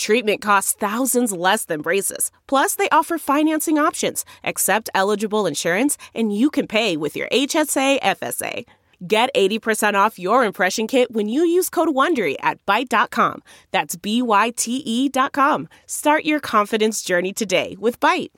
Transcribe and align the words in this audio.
Treatment 0.00 0.40
costs 0.40 0.72
thousands 0.72 1.30
less 1.30 1.66
than 1.66 1.82
braces. 1.82 2.30
Plus, 2.46 2.74
they 2.74 2.88
offer 2.88 3.18
financing 3.18 3.78
options, 3.78 4.24
accept 4.42 4.88
eligible 4.94 5.44
insurance, 5.44 5.98
and 6.14 6.34
you 6.34 6.48
can 6.48 6.66
pay 6.66 6.96
with 6.96 7.14
your 7.14 7.28
HSA 7.28 8.00
FSA. 8.00 8.64
Get 9.06 9.28
80% 9.34 9.92
off 9.92 10.18
your 10.18 10.42
impression 10.46 10.86
kit 10.86 11.10
when 11.10 11.28
you 11.28 11.42
use 11.42 11.68
code 11.68 11.90
WONDERY 11.90 12.36
at 12.40 12.64
Byte.com. 12.64 13.42
That's 13.72 13.94
B-Y-T-E 13.96 15.10
dot 15.10 15.32
com. 15.32 15.68
Start 15.84 16.24
your 16.24 16.40
confidence 16.40 17.02
journey 17.02 17.34
today 17.34 17.76
with 17.78 18.00
Byte. 18.00 18.30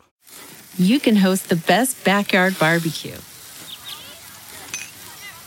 You 0.77 0.99
can 0.99 1.15
host 1.15 1.49
the 1.49 1.55
best 1.55 2.03
backyard 2.03 2.59
barbecue 2.59 3.19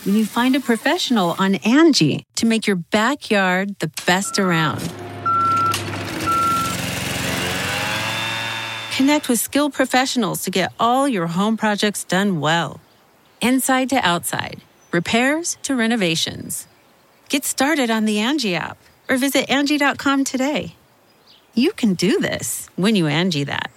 when 0.06 0.16
you 0.16 0.26
find 0.26 0.56
a 0.56 0.62
professional 0.62 1.36
on 1.40 1.56
Angie 1.56 2.24
to 2.38 2.46
make 2.46 2.68
your 2.68 2.78
backyard 2.78 3.80
the 3.80 3.92
best 4.06 4.40
around. 4.40 4.82
Connect 8.96 9.28
with 9.28 9.42
skilled 9.42 9.74
professionals 9.74 10.44
to 10.44 10.50
get 10.50 10.72
all 10.80 11.06
your 11.06 11.28
home 11.28 11.58
projects 11.58 12.06
done 12.06 12.40
well. 12.40 12.80
Inside 13.42 13.90
to 13.90 13.98
outside 13.98 14.62
repairs 14.94 15.58
to 15.64 15.76
renovations. 15.76 16.66
Get 17.28 17.44
started 17.44 17.92
on 17.92 18.06
the 18.06 18.20
Angie 18.20 18.56
app 18.56 18.78
or 19.10 19.18
visit 19.18 19.50
Angie.com 19.50 20.24
today. 20.24 20.76
You 21.54 21.74
can 21.74 21.96
do 21.96 22.22
this 22.22 22.70
when 22.78 22.96
you 22.96 23.08
Angie 23.08 23.44
that. 23.44 23.70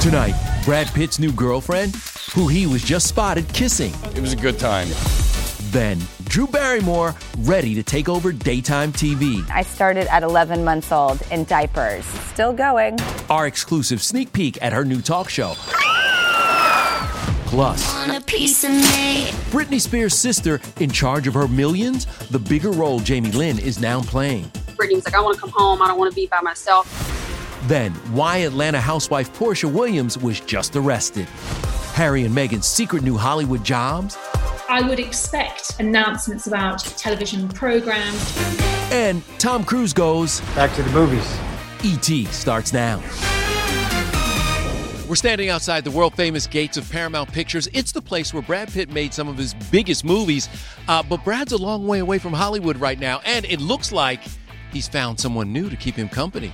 Tonight, 0.00 0.62
Brad 0.64 0.86
Pitt's 0.94 1.18
new 1.18 1.32
girlfriend, 1.32 1.96
who 2.36 2.46
he 2.46 2.68
was 2.68 2.84
just 2.84 3.08
spotted 3.08 3.48
kissing. 3.48 3.92
It 4.14 4.20
was 4.20 4.32
a 4.32 4.36
good 4.36 4.60
time. 4.60 4.86
Then, 5.72 5.98
Drew 6.34 6.48
Barrymore 6.48 7.14
ready 7.42 7.76
to 7.76 7.84
take 7.84 8.08
over 8.08 8.32
daytime 8.32 8.92
TV. 8.92 9.48
I 9.50 9.62
started 9.62 10.12
at 10.12 10.24
11 10.24 10.64
months 10.64 10.90
old 10.90 11.22
in 11.30 11.44
diapers. 11.44 12.04
Still 12.04 12.52
going. 12.52 12.98
Our 13.30 13.46
exclusive 13.46 14.02
sneak 14.02 14.32
peek 14.32 14.60
at 14.60 14.72
her 14.72 14.84
new 14.84 15.00
talk 15.00 15.30
show. 15.30 15.52
Plus, 17.46 17.80
Britney 19.52 19.80
Spears' 19.80 20.14
sister 20.14 20.60
in 20.80 20.90
charge 20.90 21.28
of 21.28 21.34
her 21.34 21.46
millions, 21.46 22.06
the 22.30 22.40
bigger 22.40 22.72
role 22.72 22.98
Jamie 22.98 23.30
Lynn 23.30 23.60
is 23.60 23.78
now 23.78 24.00
playing. 24.00 24.46
Britney's 24.74 25.04
like, 25.04 25.14
I 25.14 25.20
want 25.20 25.36
to 25.36 25.40
come 25.40 25.52
home. 25.54 25.82
I 25.82 25.86
don't 25.86 25.98
want 25.98 26.10
to 26.10 26.16
be 26.16 26.26
by 26.26 26.40
myself. 26.40 26.88
Then, 27.68 27.92
why 28.12 28.38
Atlanta 28.38 28.80
housewife 28.80 29.32
Porsha 29.38 29.72
Williams 29.72 30.18
was 30.18 30.40
just 30.40 30.74
arrested. 30.74 31.28
Harry 31.94 32.24
and 32.24 32.36
Meghan's 32.36 32.66
secret 32.66 33.04
new 33.04 33.16
Hollywood 33.16 33.62
jobs. 33.62 34.18
I 34.68 34.80
would 34.82 34.98
expect 34.98 35.78
announcements 35.78 36.46
about 36.46 36.80
television 36.80 37.48
programs. 37.48 38.36
And 38.90 39.22
Tom 39.38 39.64
Cruise 39.64 39.92
goes, 39.92 40.40
Back 40.54 40.74
to 40.76 40.82
the 40.82 40.90
movies. 40.90 41.38
E.T. 41.82 42.24
starts 42.26 42.72
now. 42.72 43.02
We're 45.06 45.16
standing 45.16 45.50
outside 45.50 45.84
the 45.84 45.90
world 45.90 46.14
famous 46.14 46.46
gates 46.46 46.78
of 46.78 46.90
Paramount 46.90 47.30
Pictures. 47.30 47.68
It's 47.74 47.92
the 47.92 48.00
place 48.00 48.32
where 48.32 48.42
Brad 48.42 48.72
Pitt 48.72 48.90
made 48.90 49.12
some 49.12 49.28
of 49.28 49.36
his 49.36 49.52
biggest 49.70 50.02
movies. 50.02 50.48
Uh, 50.88 51.02
but 51.02 51.22
Brad's 51.24 51.52
a 51.52 51.58
long 51.58 51.86
way 51.86 51.98
away 51.98 52.18
from 52.18 52.32
Hollywood 52.32 52.78
right 52.78 52.98
now, 52.98 53.20
and 53.26 53.44
it 53.44 53.60
looks 53.60 53.92
like 53.92 54.20
he's 54.72 54.88
found 54.88 55.20
someone 55.20 55.52
new 55.52 55.68
to 55.68 55.76
keep 55.76 55.94
him 55.94 56.08
company. 56.08 56.52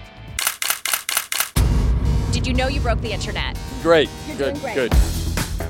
Did 2.33 2.45
you 2.45 2.55
know 2.55 2.67
you 2.67 2.81
broke 2.81 3.01
the 3.01 3.13
internet? 3.13 3.57
Great. 3.83 4.11
You're 4.27 4.37
good. 4.37 4.55
doing 4.55 4.75
great. 4.75 4.91
Good. 4.91 5.20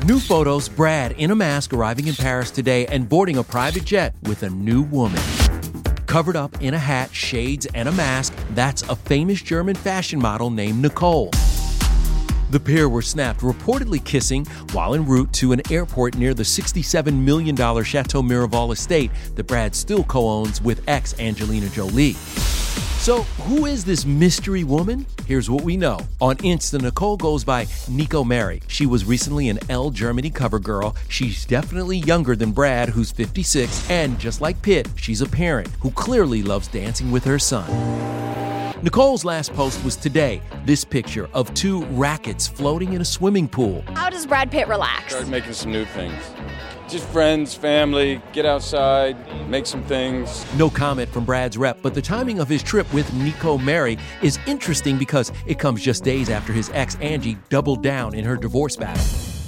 New 0.06 0.18
photos 0.18 0.66
Brad 0.66 1.12
in 1.12 1.30
a 1.30 1.34
mask 1.34 1.74
arriving 1.74 2.06
in 2.06 2.14
Paris 2.14 2.50
today 2.50 2.86
and 2.86 3.06
boarding 3.06 3.36
a 3.36 3.44
private 3.44 3.84
jet 3.84 4.14
with 4.22 4.42
a 4.44 4.48
new 4.48 4.80
woman. 4.80 5.20
Covered 6.06 6.36
up 6.36 6.62
in 6.62 6.72
a 6.72 6.78
hat, 6.78 7.14
shades, 7.14 7.66
and 7.74 7.86
a 7.86 7.92
mask, 7.92 8.34
that's 8.54 8.80
a 8.84 8.96
famous 8.96 9.42
German 9.42 9.76
fashion 9.76 10.18
model 10.18 10.48
named 10.48 10.80
Nicole. 10.80 11.30
The 12.48 12.58
pair 12.58 12.88
were 12.88 13.02
snapped 13.02 13.40
reportedly 13.40 14.02
kissing 14.02 14.46
while 14.72 14.94
en 14.94 15.04
route 15.04 15.34
to 15.34 15.52
an 15.52 15.60
airport 15.70 16.16
near 16.16 16.32
the 16.32 16.44
$67 16.44 17.12
million 17.12 17.54
Chateau 17.54 18.22
Miraval 18.22 18.72
estate 18.72 19.10
that 19.34 19.46
Brad 19.46 19.74
still 19.74 20.04
co 20.04 20.26
owns 20.26 20.62
with 20.62 20.82
ex 20.88 21.18
Angelina 21.20 21.68
Jolie. 21.68 22.16
So, 23.00 23.22
who 23.44 23.64
is 23.64 23.82
this 23.82 24.04
mystery 24.04 24.62
woman? 24.62 25.06
Here's 25.24 25.48
what 25.48 25.64
we 25.64 25.74
know. 25.78 26.00
On 26.20 26.36
Insta, 26.36 26.78
Nicole 26.82 27.16
goes 27.16 27.44
by 27.44 27.66
Nico 27.88 28.22
Mary. 28.22 28.60
She 28.66 28.84
was 28.84 29.06
recently 29.06 29.48
an 29.48 29.58
Elle 29.70 29.88
Germany 29.88 30.28
cover 30.28 30.58
girl. 30.58 30.94
She's 31.08 31.46
definitely 31.46 31.96
younger 31.96 32.36
than 32.36 32.52
Brad, 32.52 32.90
who's 32.90 33.10
56, 33.10 33.88
and 33.88 34.18
just 34.18 34.42
like 34.42 34.60
Pitt, 34.60 34.86
she's 34.96 35.22
a 35.22 35.26
parent 35.26 35.68
who 35.80 35.90
clearly 35.92 36.42
loves 36.42 36.68
dancing 36.68 37.10
with 37.10 37.24
her 37.24 37.38
son. 37.38 37.66
Nicole's 38.82 39.24
last 39.24 39.54
post 39.54 39.82
was 39.82 39.96
today. 39.96 40.42
This 40.66 40.84
picture 40.84 41.30
of 41.32 41.54
two 41.54 41.86
rackets 41.86 42.46
floating 42.48 42.92
in 42.92 43.00
a 43.00 43.04
swimming 43.06 43.48
pool. 43.48 43.82
How 43.94 44.10
does 44.10 44.26
Brad 44.26 44.50
Pitt 44.50 44.68
relax? 44.68 45.14
Start 45.14 45.28
making 45.28 45.54
some 45.54 45.72
new 45.72 45.86
things. 45.86 46.22
Just 46.90 47.06
friends, 47.10 47.54
family, 47.54 48.20
get 48.32 48.44
outside, 48.44 49.16
make 49.48 49.64
some 49.64 49.84
things. 49.84 50.44
No 50.56 50.68
comment 50.68 51.08
from 51.08 51.24
Brad's 51.24 51.56
rep, 51.56 51.78
but 51.82 51.94
the 51.94 52.02
timing 52.02 52.40
of 52.40 52.48
his 52.48 52.64
trip 52.64 52.92
with 52.92 53.12
Nico 53.14 53.56
Mary 53.56 53.96
is 54.22 54.40
interesting 54.48 54.98
because 54.98 55.30
it 55.46 55.56
comes 55.56 55.82
just 55.82 56.02
days 56.02 56.28
after 56.28 56.52
his 56.52 56.68
ex 56.70 56.96
Angie 56.96 57.38
doubled 57.48 57.84
down 57.84 58.12
in 58.12 58.24
her 58.24 58.36
divorce 58.36 58.74
battle. 58.74 59.04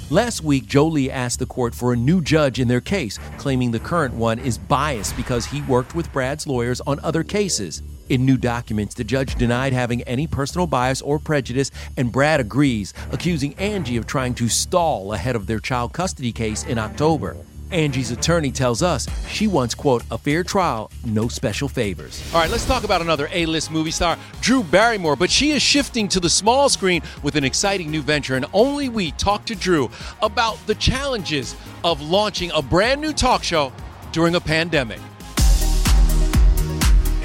Last 0.09 0.41
week, 0.41 0.67
Jolie 0.67 1.11
asked 1.11 1.39
the 1.39 1.45
court 1.45 1.75
for 1.75 1.91
a 1.91 1.97
new 1.97 2.21
judge 2.21 2.61
in 2.61 2.69
their 2.69 2.79
case, 2.79 3.19
claiming 3.37 3.71
the 3.71 3.79
current 3.79 4.13
one 4.13 4.39
is 4.39 4.57
biased 4.57 5.17
because 5.17 5.45
he 5.45 5.61
worked 5.63 5.95
with 5.95 6.13
Brad's 6.13 6.47
lawyers 6.47 6.79
on 6.87 7.01
other 7.01 7.23
cases. 7.25 7.83
In 8.09 8.25
new 8.25 8.37
documents, 8.37 8.95
the 8.95 9.03
judge 9.03 9.35
denied 9.35 9.71
having 9.71 10.01
any 10.03 10.27
personal 10.27 10.67
bias 10.67 11.01
or 11.01 11.19
prejudice, 11.19 11.71
and 11.95 12.11
Brad 12.11 12.41
agrees, 12.41 12.93
accusing 13.11 13.53
Angie 13.55 13.97
of 13.97 14.05
trying 14.05 14.33
to 14.35 14.49
stall 14.49 15.13
ahead 15.13 15.35
of 15.35 15.47
their 15.47 15.59
child 15.59 15.93
custody 15.93 16.33
case 16.33 16.63
in 16.65 16.77
October. 16.77 17.37
Angie's 17.71 18.11
attorney 18.11 18.51
tells 18.51 18.83
us 18.83 19.07
she 19.27 19.47
wants, 19.47 19.73
quote, 19.73 20.03
a 20.11 20.17
fair 20.17 20.43
trial, 20.43 20.91
no 21.05 21.27
special 21.27 21.67
favors. 21.67 22.21
All 22.33 22.41
right, 22.41 22.49
let's 22.49 22.65
talk 22.65 22.83
about 22.83 23.01
another 23.01 23.29
A 23.31 23.45
list 23.47 23.71
movie 23.71 23.89
star, 23.89 24.17
Drew 24.41 24.63
Barrymore. 24.63 25.15
But 25.15 25.31
she 25.31 25.51
is 25.51 25.61
shifting 25.61 26.07
to 26.09 26.19
the 26.19 26.29
small 26.29 26.69
screen 26.69 27.01
with 27.23 27.35
an 27.35 27.43
exciting 27.43 27.89
new 27.89 28.01
venture, 28.01 28.35
and 28.35 28.45
only 28.53 28.89
we 28.89 29.11
talked 29.11 29.47
to 29.47 29.55
Drew 29.55 29.89
about 30.21 30.57
the 30.67 30.75
challenges 30.75 31.55
of 31.83 32.01
launching 32.01 32.51
a 32.53 32.61
brand 32.61 33.01
new 33.01 33.13
talk 33.13 33.43
show 33.43 33.73
during 34.11 34.35
a 34.35 34.41
pandemic. 34.41 34.99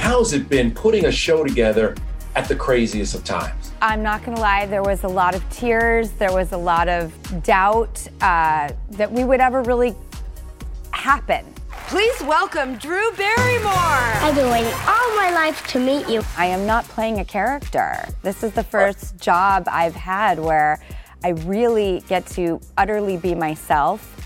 How's 0.09 0.33
it 0.33 0.49
been 0.49 0.71
putting 0.71 1.05
a 1.05 1.13
show 1.13 1.45
together 1.45 1.95
at 2.35 2.49
the 2.49 2.57
craziest 2.57 3.15
of 3.15 3.25
times? 3.25 3.73
I'm 3.83 4.03
not 4.03 4.25
going 4.25 4.37
to 4.37 4.41
lie, 4.41 4.65
there 4.65 4.83
was 4.83 5.05
a 5.05 5.09
lot 5.09 5.35
of 5.35 5.47
tears, 5.51 6.13
there 6.13 6.33
was 6.33 6.53
a 6.53 6.57
lot 6.57 6.89
of 6.89 7.13
doubt 7.43 8.09
uh, 8.23 8.73
that 8.93 9.13
we 9.13 9.25
would 9.25 9.41
ever 9.41 9.61
really 9.65 9.95
happen. 10.93 11.45
Please 11.89 12.23
welcome 12.23 12.77
Drew 12.77 13.13
Barrymore. 13.19 13.75
I've 13.75 14.35
been 14.35 14.51
waiting 14.51 14.73
all 14.87 15.15
my 15.15 15.31
life 15.31 15.67
to 15.73 15.79
meet 15.79 16.09
you. 16.09 16.23
I 16.39 16.47
am 16.47 16.65
not 16.65 16.87
playing 16.87 17.19
a 17.19 17.25
character. 17.25 18.03
This 18.23 18.43
is 18.43 18.53
the 18.53 18.65
first 18.65 19.19
job 19.19 19.69
I've 19.71 19.95
had 19.95 20.39
where 20.39 20.83
I 21.23 21.33
really 21.45 22.03
get 22.09 22.27
to 22.29 22.63
utterly 22.79 23.19
be 23.19 23.35
myself. 23.35 24.18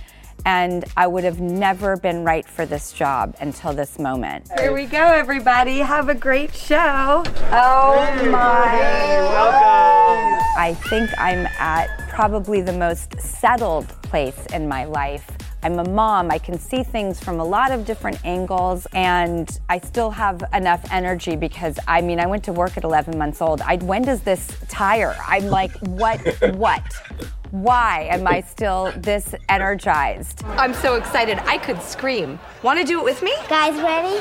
And 0.44 0.84
I 0.96 1.06
would 1.06 1.24
have 1.24 1.40
never 1.40 1.96
been 1.96 2.24
right 2.24 2.46
for 2.46 2.66
this 2.66 2.92
job 2.92 3.36
until 3.40 3.72
this 3.72 3.98
moment. 3.98 4.48
Here 4.58 4.72
we 4.72 4.86
go, 4.86 5.04
everybody. 5.04 5.78
Have 5.78 6.08
a 6.08 6.14
great 6.14 6.54
show. 6.54 7.22
Oh 7.50 8.28
my. 8.30 9.20
Welcome. 9.32 10.40
I 10.56 10.74
think 10.88 11.10
I'm 11.18 11.46
at 11.58 12.08
probably 12.08 12.60
the 12.60 12.72
most 12.72 13.18
settled 13.20 13.88
place 14.02 14.46
in 14.52 14.68
my 14.68 14.84
life. 14.84 15.26
I'm 15.64 15.78
a 15.78 15.88
mom. 15.88 16.30
I 16.30 16.38
can 16.38 16.58
see 16.58 16.82
things 16.82 17.22
from 17.22 17.38
a 17.38 17.44
lot 17.44 17.70
of 17.70 17.84
different 17.84 18.24
angles, 18.24 18.86
and 18.92 19.48
I 19.68 19.78
still 19.78 20.10
have 20.10 20.42
enough 20.52 20.84
energy 20.90 21.36
because 21.36 21.78
I 21.86 22.00
mean, 22.00 22.18
I 22.18 22.26
went 22.26 22.42
to 22.44 22.52
work 22.52 22.76
at 22.76 22.82
11 22.82 23.16
months 23.16 23.40
old. 23.40 23.60
I, 23.60 23.76
when 23.76 24.02
does 24.02 24.22
this 24.22 24.48
tire? 24.68 25.16
I'm 25.26 25.46
like, 25.46 25.72
what? 25.80 26.20
what? 26.56 26.82
Why 27.52 28.08
am 28.10 28.26
I 28.26 28.40
still 28.40 28.92
this 28.96 29.34
energized? 29.50 30.42
I'm 30.56 30.72
so 30.72 30.94
excited. 30.94 31.38
I 31.40 31.58
could 31.58 31.82
scream. 31.82 32.38
Want 32.62 32.78
to 32.80 32.84
do 32.86 32.98
it 32.98 33.04
with 33.04 33.22
me? 33.22 33.34
Guys, 33.46 33.74
ready? 33.78 34.18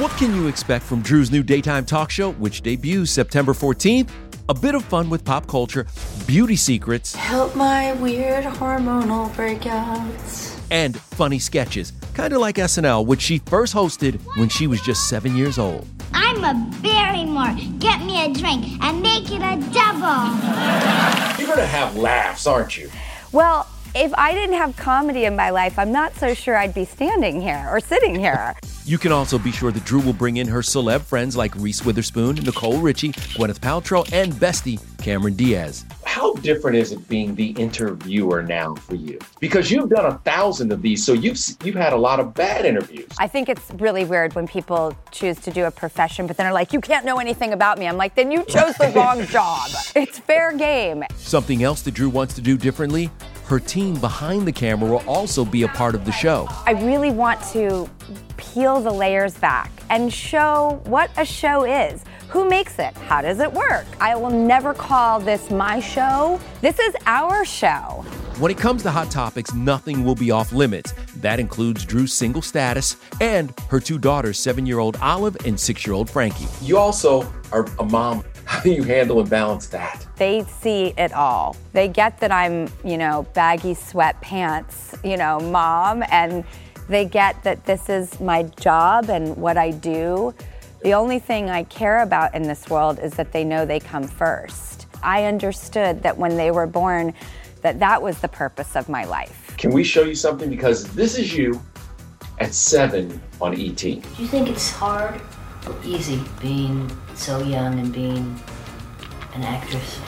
What 0.00 0.12
can 0.12 0.32
you 0.36 0.46
expect 0.46 0.84
from 0.84 1.02
Drew's 1.02 1.32
new 1.32 1.42
daytime 1.42 1.84
talk 1.84 2.12
show, 2.12 2.30
which 2.34 2.62
debuts 2.62 3.10
September 3.10 3.54
14th? 3.54 4.08
A 4.48 4.54
bit 4.54 4.76
of 4.76 4.84
fun 4.84 5.10
with 5.10 5.24
pop 5.24 5.48
culture, 5.48 5.88
beauty 6.28 6.54
secrets, 6.54 7.12
Help 7.16 7.56
my 7.56 7.92
weird 7.94 8.44
hormonal 8.44 9.28
breakouts. 9.32 10.56
and 10.70 10.96
funny 10.96 11.40
sketches, 11.40 11.92
kind 12.14 12.32
of 12.34 12.40
like 12.40 12.54
SNL, 12.54 13.04
which 13.04 13.20
she 13.20 13.38
first 13.46 13.74
hosted 13.74 14.20
when 14.36 14.48
she 14.48 14.68
was 14.68 14.80
just 14.82 15.08
seven 15.08 15.34
years 15.34 15.58
old. 15.58 15.88
I'm 16.18 16.42
a 16.44 16.54
Barrymore. 16.80 17.54
Get 17.78 18.00
me 18.00 18.24
a 18.24 18.32
drink 18.32 18.82
and 18.82 19.02
make 19.02 19.30
it 19.30 19.42
a 19.42 19.60
double. 19.70 20.24
You're 21.38 21.46
going 21.46 21.58
to 21.58 21.66
have 21.66 21.94
laughs, 21.94 22.46
aren't 22.46 22.78
you? 22.78 22.90
Well, 23.32 23.68
if 23.94 24.14
I 24.14 24.32
didn't 24.32 24.56
have 24.56 24.74
comedy 24.76 25.26
in 25.26 25.36
my 25.36 25.50
life, 25.50 25.78
I'm 25.78 25.92
not 25.92 26.14
so 26.16 26.32
sure 26.32 26.56
I'd 26.56 26.72
be 26.72 26.86
standing 26.86 27.42
here 27.42 27.66
or 27.70 27.80
sitting 27.80 28.14
here. 28.18 28.56
You 28.86 28.98
can 28.98 29.10
also 29.10 29.36
be 29.36 29.50
sure 29.50 29.72
that 29.72 29.84
Drew 29.84 29.98
will 29.98 30.12
bring 30.12 30.36
in 30.36 30.46
her 30.46 30.60
celeb 30.60 31.00
friends 31.00 31.36
like 31.36 31.52
Reese 31.56 31.84
Witherspoon, 31.84 32.36
Nicole 32.36 32.78
Richie, 32.78 33.10
Gwyneth 33.34 33.58
Paltrow, 33.58 34.08
and 34.12 34.32
bestie 34.34 34.80
Cameron 35.02 35.34
Diaz. 35.34 35.84
How 36.16 36.32
different 36.36 36.78
is 36.78 36.92
it 36.92 37.06
being 37.10 37.34
the 37.34 37.48
interviewer 37.58 38.42
now 38.42 38.74
for 38.74 38.94
you? 38.94 39.18
Because 39.38 39.70
you've 39.70 39.90
done 39.90 40.06
a 40.06 40.16
thousand 40.20 40.72
of 40.72 40.80
these, 40.80 41.04
so 41.04 41.12
you've 41.12 41.38
you've 41.62 41.74
had 41.74 41.92
a 41.92 41.96
lot 41.96 42.20
of 42.20 42.32
bad 42.32 42.64
interviews. 42.64 43.10
I 43.18 43.28
think 43.28 43.50
it's 43.50 43.70
really 43.72 44.06
weird 44.06 44.34
when 44.34 44.48
people 44.48 44.96
choose 45.10 45.38
to 45.40 45.50
do 45.50 45.66
a 45.66 45.70
profession, 45.70 46.26
but 46.26 46.38
then 46.38 46.46
are 46.46 46.54
like, 46.54 46.72
you 46.72 46.80
can't 46.80 47.04
know 47.04 47.18
anything 47.18 47.52
about 47.52 47.78
me. 47.78 47.86
I'm 47.86 47.98
like, 47.98 48.14
then 48.14 48.32
you 48.32 48.46
chose 48.46 48.74
the 48.76 48.90
wrong 48.96 49.26
job. 49.26 49.68
It's 49.94 50.18
fair 50.18 50.56
game. 50.56 51.04
Something 51.16 51.62
else 51.62 51.82
that 51.82 51.92
Drew 51.92 52.08
wants 52.08 52.32
to 52.36 52.40
do 52.40 52.56
differently 52.56 53.10
her 53.46 53.60
team 53.60 53.94
behind 54.00 54.46
the 54.46 54.52
camera 54.52 54.90
will 54.90 55.04
also 55.06 55.44
be 55.44 55.62
a 55.62 55.68
part 55.68 55.94
of 55.94 56.04
the 56.04 56.10
show. 56.10 56.48
I 56.66 56.72
really 56.72 57.10
want 57.12 57.40
to 57.52 57.88
peel 58.36 58.80
the 58.80 58.90
layers 58.90 59.34
back 59.38 59.70
and 59.88 60.12
show 60.12 60.80
what 60.84 61.10
a 61.16 61.24
show 61.24 61.64
is. 61.64 62.04
Who 62.30 62.48
makes 62.48 62.80
it? 62.80 62.92
How 62.96 63.22
does 63.22 63.38
it 63.38 63.52
work? 63.52 63.86
I 64.00 64.16
will 64.16 64.30
never 64.30 64.74
call 64.74 65.20
this 65.20 65.48
my 65.50 65.78
show. 65.78 66.40
This 66.60 66.78
is 66.80 66.96
our 67.06 67.44
show. 67.44 68.04
When 68.38 68.50
it 68.50 68.58
comes 68.58 68.82
to 68.82 68.90
hot 68.90 69.10
topics, 69.10 69.54
nothing 69.54 70.04
will 70.04 70.14
be 70.14 70.30
off 70.30 70.52
limits. 70.52 70.92
That 71.22 71.40
includes 71.40 71.86
Drew's 71.86 72.12
single 72.12 72.42
status 72.42 72.98
and 73.18 73.58
her 73.70 73.80
two 73.80 73.96
daughters, 73.96 74.38
seven 74.38 74.66
year 74.66 74.78
old 74.78 74.98
Olive 75.00 75.38
and 75.46 75.58
six 75.58 75.86
year 75.86 75.94
old 75.94 76.10
Frankie. 76.10 76.44
You 76.60 76.76
also 76.76 77.32
are 77.50 77.66
a 77.78 77.84
mom. 77.86 78.24
How 78.44 78.60
do 78.60 78.70
you 78.70 78.82
handle 78.82 79.20
and 79.20 79.30
balance 79.30 79.68
that? 79.68 80.06
They 80.16 80.44
see 80.44 80.92
it 80.98 81.14
all. 81.14 81.56
They 81.72 81.88
get 81.88 82.18
that 82.18 82.30
I'm, 82.30 82.68
you 82.84 82.98
know, 82.98 83.26
baggy 83.32 83.72
sweatpants, 83.72 85.02
you 85.02 85.16
know, 85.16 85.40
mom, 85.40 86.04
and 86.10 86.44
they 86.90 87.06
get 87.06 87.42
that 87.42 87.64
this 87.64 87.88
is 87.88 88.20
my 88.20 88.42
job 88.60 89.08
and 89.08 89.34
what 89.38 89.56
I 89.56 89.70
do. 89.70 90.34
The 90.82 90.92
only 90.92 91.20
thing 91.20 91.48
I 91.48 91.62
care 91.62 92.02
about 92.02 92.34
in 92.34 92.42
this 92.42 92.68
world 92.68 92.98
is 92.98 93.14
that 93.14 93.32
they 93.32 93.44
know 93.44 93.64
they 93.64 93.80
come 93.80 94.06
first. 94.06 94.88
I 95.02 95.24
understood 95.24 96.02
that 96.02 96.18
when 96.18 96.36
they 96.36 96.50
were 96.50 96.66
born, 96.66 97.14
that 97.66 97.80
that 97.80 98.00
was 98.00 98.20
the 98.20 98.28
purpose 98.28 98.76
of 98.76 98.88
my 98.88 99.04
life. 99.04 99.52
Can 99.58 99.72
we 99.72 99.82
show 99.82 100.04
you 100.04 100.14
something? 100.14 100.48
Because 100.48 100.84
this 100.94 101.18
is 101.18 101.36
you 101.36 101.60
at 102.38 102.54
seven 102.54 103.20
on 103.40 103.54
ET. 103.54 103.76
Do 103.76 103.88
you 103.90 104.28
think 104.28 104.48
it's 104.48 104.70
hard 104.70 105.20
or 105.66 105.74
easy 105.84 106.22
being 106.40 106.88
so 107.16 107.42
young 107.42 107.80
and 107.80 107.92
being 107.92 108.38
an 109.34 109.42
actress? 109.42 109.98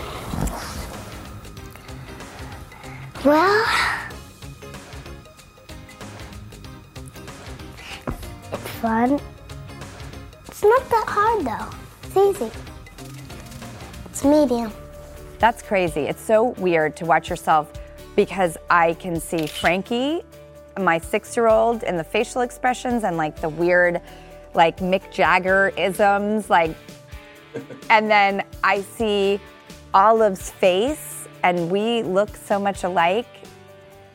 Well, 3.25 3.67
it's 8.53 8.71
fun. 8.81 9.19
It's 10.47 10.63
not 10.63 10.89
that 10.91 11.07
hard 11.09 11.45
though. 11.45 11.77
It's 12.05 12.41
easy. 12.41 12.53
It's 14.05 14.25
medium. 14.25 14.71
That's 15.39 15.63
crazy. 15.63 16.03
It's 16.03 16.23
so 16.23 16.51
weird 16.59 16.97
to 16.97 17.05
watch 17.05 17.31
yourself 17.31 17.73
because 18.17 18.57
I 18.69 18.95
can 18.95 19.21
see 19.21 19.47
Frankie, 19.47 20.23
my 20.79 20.99
six 20.99 21.37
year 21.37 21.47
old, 21.47 21.85
and 21.85 21.99
the 21.99 22.05
facial 22.05 22.43
expressions 22.43 23.05
and 23.05 23.17
like 23.17 23.41
the 23.41 23.49
weird, 23.49 24.01
like 24.55 24.79
Mick 24.79 25.13
Jagger 25.13 25.73
isms. 25.77 26.51
Like, 26.51 26.77
and 27.91 28.11
then 28.11 28.45
I 28.65 28.83
see 28.83 29.39
Olive's 29.95 30.51
face, 30.51 31.29
and 31.45 31.71
we 31.71 32.03
look 32.03 32.37
so 32.37 32.59
much 32.59 32.83
alike. 32.83 33.29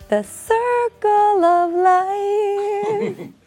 The 0.10 0.24
circle 0.24 1.46
of 1.46 1.74
life. 1.74 3.30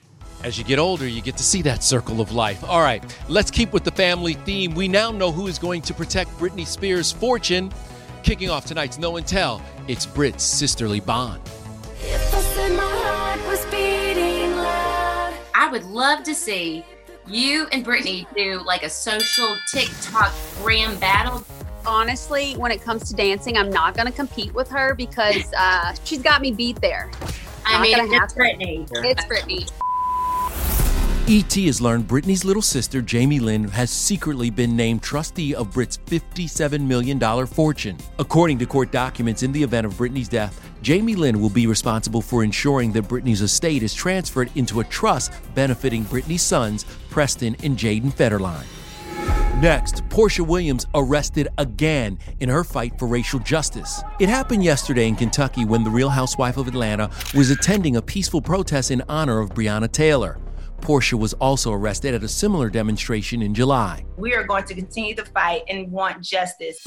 As 0.46 0.56
you 0.56 0.62
get 0.62 0.78
older, 0.78 1.08
you 1.08 1.22
get 1.22 1.36
to 1.38 1.42
see 1.42 1.60
that 1.62 1.82
circle 1.82 2.20
of 2.20 2.30
life. 2.30 2.62
All 2.62 2.80
right, 2.80 3.02
let's 3.28 3.50
keep 3.50 3.72
with 3.72 3.82
the 3.82 3.90
family 3.90 4.34
theme. 4.34 4.76
We 4.76 4.86
now 4.86 5.10
know 5.10 5.32
who 5.32 5.48
is 5.48 5.58
going 5.58 5.82
to 5.82 5.92
protect 5.92 6.30
Britney 6.38 6.64
Spears' 6.64 7.10
fortune. 7.10 7.72
Kicking 8.22 8.48
off 8.48 8.64
tonight's 8.64 8.96
No 8.96 9.16
and 9.16 9.26
Tell, 9.26 9.60
it's 9.88 10.06
Brit's 10.06 10.44
sisterly 10.44 11.00
bond. 11.00 11.42
I 15.52 15.68
would 15.68 15.82
love 15.82 16.22
to 16.22 16.32
see 16.32 16.84
you 17.26 17.66
and 17.72 17.84
Britney 17.84 18.24
do 18.36 18.62
like 18.64 18.84
a 18.84 18.88
social 18.88 19.48
TikTok 19.72 20.32
gram 20.62 20.96
battle. 21.00 21.44
Honestly, 21.84 22.52
when 22.52 22.70
it 22.70 22.80
comes 22.82 23.08
to 23.08 23.16
dancing, 23.16 23.56
I'm 23.58 23.70
not 23.70 23.96
going 23.96 24.06
to 24.06 24.12
compete 24.12 24.54
with 24.54 24.70
her 24.70 24.94
because 24.94 25.52
uh, 25.58 25.92
she's 26.04 26.22
got 26.22 26.40
me 26.40 26.52
beat 26.52 26.80
there. 26.80 27.10
I 27.64 27.72
Not 27.72 27.82
mean, 27.82 27.98
it's 27.98 28.14
happen. 28.14 28.60
Britney. 28.60 28.88
It's 29.04 29.24
Britney. 29.24 29.68
E.T. 31.28 31.66
has 31.66 31.80
learned 31.80 32.06
Britney's 32.06 32.44
little 32.44 32.62
sister, 32.62 33.02
Jamie 33.02 33.40
Lynn, 33.40 33.64
has 33.64 33.90
secretly 33.90 34.48
been 34.48 34.76
named 34.76 35.02
trustee 35.02 35.56
of 35.56 35.72
Brit's 35.72 35.96
$57 35.96 36.80
million 36.80 37.46
fortune. 37.48 37.98
According 38.20 38.60
to 38.60 38.66
court 38.66 38.92
documents, 38.92 39.42
in 39.42 39.50
the 39.50 39.60
event 39.60 39.86
of 39.86 39.94
Britney's 39.94 40.28
death, 40.28 40.60
Jamie 40.82 41.16
Lynn 41.16 41.40
will 41.40 41.50
be 41.50 41.66
responsible 41.66 42.22
for 42.22 42.44
ensuring 42.44 42.92
that 42.92 43.08
Britney's 43.08 43.40
estate 43.40 43.82
is 43.82 43.92
transferred 43.92 44.50
into 44.54 44.78
a 44.78 44.84
trust 44.84 45.32
benefiting 45.52 46.04
Britney's 46.04 46.42
sons, 46.42 46.84
Preston 47.10 47.56
and 47.64 47.76
Jayden 47.76 48.12
Federline. 48.12 48.64
Next, 49.60 50.04
Porsha 50.08 50.46
Williams 50.46 50.86
arrested 50.94 51.48
again 51.58 52.20
in 52.38 52.48
her 52.48 52.62
fight 52.62 53.00
for 53.00 53.08
racial 53.08 53.40
justice. 53.40 54.00
It 54.20 54.28
happened 54.28 54.62
yesterday 54.62 55.08
in 55.08 55.16
Kentucky 55.16 55.64
when 55.64 55.82
the 55.82 55.90
Real 55.90 56.10
Housewife 56.10 56.56
of 56.56 56.68
Atlanta 56.68 57.10
was 57.34 57.50
attending 57.50 57.96
a 57.96 58.02
peaceful 58.02 58.40
protest 58.40 58.92
in 58.92 59.02
honor 59.08 59.40
of 59.40 59.50
Breonna 59.50 59.90
Taylor. 59.90 60.38
Porsha 60.80 61.18
was 61.18 61.32
also 61.34 61.72
arrested 61.72 62.14
at 62.14 62.22
a 62.22 62.28
similar 62.28 62.70
demonstration 62.70 63.42
in 63.42 63.54
July. 63.54 64.04
We 64.16 64.34
are 64.34 64.44
going 64.44 64.64
to 64.64 64.74
continue 64.74 65.14
the 65.14 65.24
fight 65.24 65.62
and 65.68 65.90
want 65.90 66.22
justice. 66.22 66.80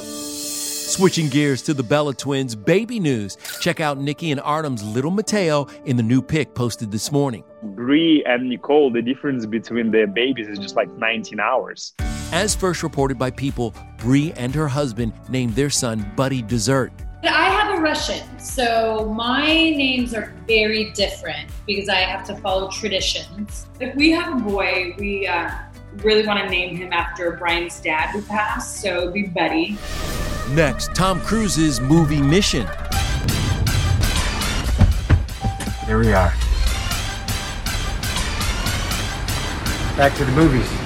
Switching 0.89 1.29
gears 1.29 1.61
to 1.61 1.73
the 1.73 1.83
Bella 1.83 2.13
twins' 2.15 2.55
baby 2.55 2.99
news. 2.99 3.37
Check 3.61 3.79
out 3.79 3.99
Nikki 3.99 4.31
and 4.31 4.41
Artem's 4.41 4.83
little 4.83 5.11
Mateo 5.11 5.67
in 5.85 5.97
the 5.97 6.03
new 6.03 6.21
pic 6.21 6.55
posted 6.55 6.91
this 6.91 7.11
morning. 7.11 7.43
Brie 7.61 8.23
and 8.25 8.49
Nicole, 8.49 8.91
the 8.91 9.01
difference 9.01 9.45
between 9.45 9.91
their 9.91 10.07
babies 10.07 10.47
is 10.47 10.57
just 10.57 10.75
like 10.75 10.89
19 10.97 11.39
hours. 11.39 11.93
As 12.31 12.55
first 12.55 12.83
reported 12.83 13.19
by 13.19 13.31
People, 13.31 13.75
Brie 13.97 14.33
and 14.33 14.53
her 14.55 14.67
husband 14.67 15.13
named 15.29 15.55
their 15.55 15.69
son 15.69 16.11
Buddy 16.15 16.41
Dessert. 16.41 16.91
I 17.23 17.58
have 17.79 17.85
a 17.85 17.89
Russian, 17.89 18.39
so 18.39 19.11
my 19.13 19.47
names 19.47 20.13
are 20.13 20.33
very 20.47 20.91
different 20.91 21.49
because 21.65 21.87
I 21.89 21.97
have 21.97 22.25
to 22.27 22.35
follow 22.37 22.69
traditions. 22.69 23.67
If 23.79 23.95
we 23.95 24.11
have 24.11 24.37
a 24.37 24.39
boy, 24.43 24.95
we 24.97 25.27
uh, 25.27 25.51
really 25.97 26.25
want 26.25 26.39
to 26.39 26.49
name 26.49 26.75
him 26.75 26.91
after 26.91 27.31
Bryan's 27.37 27.79
dad 27.79 28.09
who 28.09 28.21
passed, 28.23 28.81
so 28.81 29.01
it'd 29.01 29.13
be 29.13 29.27
Buddy. 29.27 29.77
Next, 30.51 30.93
Tom 30.95 31.21
Cruise's 31.21 31.79
movie 31.79 32.21
mission. 32.21 32.67
Here 35.85 35.99
we 35.99 36.13
are. 36.13 36.33
Back 39.95 40.15
to 40.15 40.25
the 40.25 40.31
movies. 40.33 40.78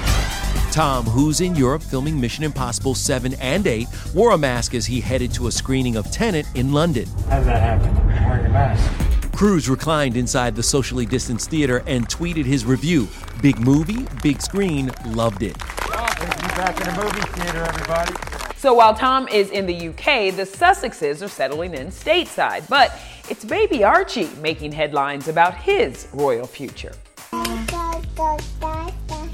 Tom, 0.74 1.04
who's 1.04 1.40
in 1.40 1.54
Europe 1.54 1.84
filming 1.84 2.20
Mission 2.20 2.42
Impossible 2.42 2.96
7 2.96 3.34
and 3.34 3.64
8, 3.64 3.86
wore 4.12 4.32
a 4.32 4.36
mask 4.36 4.74
as 4.74 4.84
he 4.84 5.00
headed 5.00 5.32
to 5.34 5.46
a 5.46 5.52
screening 5.52 5.94
of 5.94 6.10
Tenet 6.10 6.46
in 6.56 6.72
London. 6.72 7.06
How 7.28 7.38
did 7.38 7.46
that 7.46 7.62
happen? 7.62 7.94
Wearing 8.28 8.46
a 8.46 8.48
mask. 8.48 9.32
Cruise 9.36 9.68
reclined 9.68 10.16
inside 10.16 10.56
the 10.56 10.64
socially 10.64 11.06
distanced 11.06 11.48
theater 11.48 11.84
and 11.86 12.08
tweeted 12.08 12.44
his 12.44 12.64
review. 12.64 13.06
Big 13.40 13.60
movie, 13.60 14.04
big 14.20 14.42
screen, 14.42 14.90
loved 15.06 15.44
it. 15.44 15.56
Good 15.58 15.86
be 15.86 16.48
back 16.56 16.80
in 16.80 16.92
the 16.92 17.02
movie 17.04 17.20
theater, 17.20 17.62
everybody. 17.62 18.12
So 18.56 18.74
while 18.74 18.94
Tom 18.94 19.28
is 19.28 19.50
in 19.50 19.66
the 19.66 19.90
UK, 19.90 20.34
the 20.34 20.42
Sussexes 20.42 21.22
are 21.22 21.28
settling 21.28 21.74
in 21.74 21.86
stateside. 21.88 22.68
But 22.68 22.98
it's 23.30 23.44
baby 23.44 23.84
Archie 23.84 24.28
making 24.42 24.72
headlines 24.72 25.28
about 25.28 25.54
his 25.54 26.08
royal 26.12 26.48
future. 26.48 26.94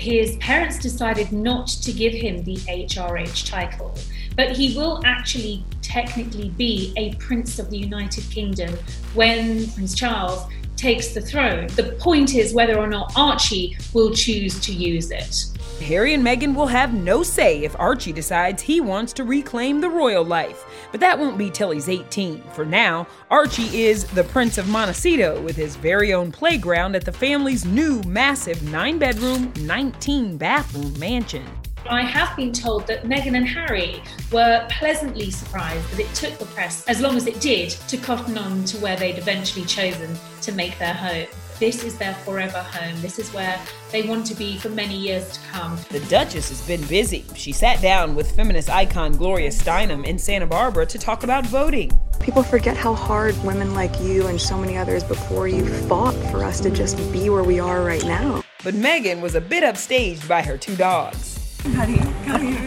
His 0.00 0.36
parents 0.36 0.78
decided 0.78 1.30
not 1.30 1.66
to 1.66 1.92
give 1.92 2.14
him 2.14 2.42
the 2.42 2.56
HRH 2.56 3.46
title, 3.50 3.94
but 4.34 4.56
he 4.56 4.74
will 4.74 5.02
actually 5.04 5.62
technically 5.82 6.48
be 6.48 6.94
a 6.96 7.14
Prince 7.16 7.58
of 7.58 7.68
the 7.68 7.76
United 7.76 8.24
Kingdom 8.30 8.74
when 9.12 9.70
Prince 9.72 9.94
Charles 9.94 10.50
takes 10.76 11.08
the 11.08 11.20
throne. 11.20 11.66
The 11.76 11.94
point 12.00 12.34
is 12.34 12.54
whether 12.54 12.78
or 12.78 12.86
not 12.86 13.12
Archie 13.14 13.76
will 13.92 14.14
choose 14.14 14.58
to 14.60 14.72
use 14.72 15.10
it. 15.10 15.44
Harry 15.80 16.12
and 16.12 16.24
Meghan 16.24 16.54
will 16.54 16.66
have 16.66 16.92
no 16.92 17.22
say 17.22 17.64
if 17.64 17.78
Archie 17.78 18.12
decides 18.12 18.62
he 18.62 18.80
wants 18.80 19.12
to 19.14 19.24
reclaim 19.24 19.80
the 19.80 19.88
royal 19.88 20.24
life. 20.24 20.64
But 20.90 21.00
that 21.00 21.18
won't 21.18 21.38
be 21.38 21.50
till 21.50 21.70
he's 21.70 21.88
18. 21.88 22.42
For 22.52 22.66
now, 22.66 23.06
Archie 23.30 23.84
is 23.84 24.04
the 24.04 24.24
Prince 24.24 24.58
of 24.58 24.68
Montecito 24.68 25.40
with 25.40 25.56
his 25.56 25.76
very 25.76 26.12
own 26.12 26.32
playground 26.32 26.94
at 26.96 27.04
the 27.04 27.12
family's 27.12 27.64
new 27.64 28.02
massive 28.02 28.62
9 28.62 28.98
bedroom, 28.98 29.52
19 29.60 30.36
bathroom 30.36 30.98
mansion. 30.98 31.46
I 31.88 32.02
have 32.02 32.36
been 32.36 32.52
told 32.52 32.86
that 32.86 33.04
Meghan 33.04 33.36
and 33.36 33.48
Harry 33.48 34.02
were 34.30 34.66
pleasantly 34.70 35.30
surprised 35.30 35.90
that 35.92 36.00
it 36.00 36.14
took 36.14 36.38
the 36.38 36.44
press 36.46 36.86
as 36.86 37.00
long 37.00 37.16
as 37.16 37.26
it 37.26 37.40
did 37.40 37.70
to 37.70 37.96
cotton 37.96 38.36
on 38.36 38.64
to 38.66 38.76
where 38.78 38.96
they'd 38.96 39.18
eventually 39.18 39.64
chosen 39.64 40.14
to 40.42 40.52
make 40.52 40.78
their 40.78 40.94
home. 40.94 41.26
This 41.60 41.84
is 41.84 41.98
their 41.98 42.14
forever 42.14 42.62
home. 42.62 42.98
This 43.02 43.18
is 43.18 43.34
where 43.34 43.60
they 43.92 44.08
want 44.08 44.24
to 44.28 44.34
be 44.34 44.56
for 44.56 44.70
many 44.70 44.96
years 44.96 45.30
to 45.32 45.40
come. 45.52 45.76
The 45.90 46.00
Duchess 46.08 46.48
has 46.48 46.66
been 46.66 46.82
busy. 46.86 47.22
She 47.34 47.52
sat 47.52 47.82
down 47.82 48.14
with 48.14 48.34
feminist 48.34 48.70
icon 48.70 49.12
Gloria 49.12 49.50
Steinem 49.50 50.06
in 50.06 50.18
Santa 50.18 50.46
Barbara 50.46 50.86
to 50.86 50.98
talk 50.98 51.22
about 51.22 51.44
voting. 51.44 52.00
People 52.18 52.42
forget 52.42 52.78
how 52.78 52.94
hard 52.94 53.36
women 53.44 53.74
like 53.74 54.00
you 54.00 54.26
and 54.28 54.40
so 54.40 54.56
many 54.56 54.78
others 54.78 55.04
before 55.04 55.48
you 55.48 55.66
fought 55.86 56.14
for 56.30 56.42
us 56.42 56.60
to 56.60 56.70
just 56.70 56.96
be 57.12 57.28
where 57.28 57.44
we 57.44 57.60
are 57.60 57.84
right 57.84 58.06
now. 58.06 58.42
But 58.64 58.72
Meghan 58.72 59.20
was 59.20 59.34
a 59.34 59.40
bit 59.42 59.62
upstaged 59.62 60.26
by 60.26 60.40
her 60.40 60.56
two 60.56 60.76
dogs. 60.76 61.60
Honey, 61.74 61.98
come 62.24 62.40
here. 62.40 62.66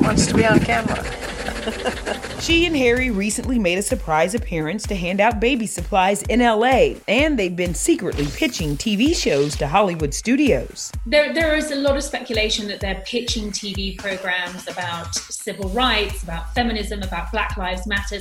Wants 0.00 0.26
to 0.26 0.34
be 0.34 0.44
on 0.44 0.58
camera. 0.58 1.27
she 2.40 2.66
and 2.66 2.76
Harry 2.76 3.10
recently 3.10 3.58
made 3.58 3.78
a 3.78 3.82
surprise 3.82 4.34
appearance 4.34 4.86
to 4.86 4.94
hand 4.94 5.20
out 5.20 5.40
baby 5.40 5.66
supplies 5.66 6.22
in 6.24 6.40
LA, 6.40 6.94
and 7.06 7.38
they've 7.38 7.54
been 7.54 7.74
secretly 7.74 8.26
pitching 8.26 8.76
TV 8.76 9.14
shows 9.14 9.56
to 9.56 9.66
Hollywood 9.66 10.14
studios. 10.14 10.92
There, 11.06 11.32
there 11.32 11.54
is 11.54 11.70
a 11.70 11.76
lot 11.76 11.96
of 11.96 12.02
speculation 12.02 12.68
that 12.68 12.80
they're 12.80 13.02
pitching 13.06 13.50
TV 13.50 13.98
programs 13.98 14.68
about 14.68 15.14
civil 15.14 15.68
rights, 15.70 16.22
about 16.22 16.54
feminism, 16.54 17.02
about 17.02 17.32
Black 17.32 17.56
Lives 17.56 17.86
Matter. 17.86 18.20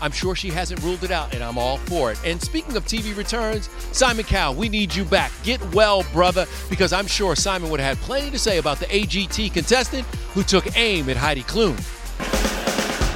I'm 0.00 0.12
sure 0.12 0.36
she 0.36 0.50
hasn't 0.50 0.80
ruled 0.82 1.02
it 1.02 1.10
out, 1.10 1.34
and 1.34 1.42
I'm 1.42 1.58
all 1.58 1.78
for 1.78 2.12
it. 2.12 2.20
And 2.24 2.40
speaking 2.40 2.76
of 2.76 2.84
TV 2.84 3.16
returns, 3.16 3.68
Simon 3.92 4.24
Cowell, 4.24 4.54
we 4.54 4.68
need 4.68 4.94
you 4.94 5.04
back. 5.04 5.32
Get 5.42 5.60
well, 5.74 6.04
brother, 6.12 6.46
because 6.70 6.92
I'm 6.92 7.06
sure 7.06 7.34
Simon 7.34 7.70
would 7.70 7.80
have 7.80 7.98
had 7.98 8.06
plenty 8.06 8.30
to 8.30 8.38
say 8.38 8.58
about 8.58 8.78
the 8.78 8.86
AGT 8.86 9.52
contestant 9.52 10.06
who 10.34 10.44
took 10.44 10.76
aim 10.76 11.08
at 11.08 11.16
Heidi 11.16 11.42
Klum. 11.42 11.76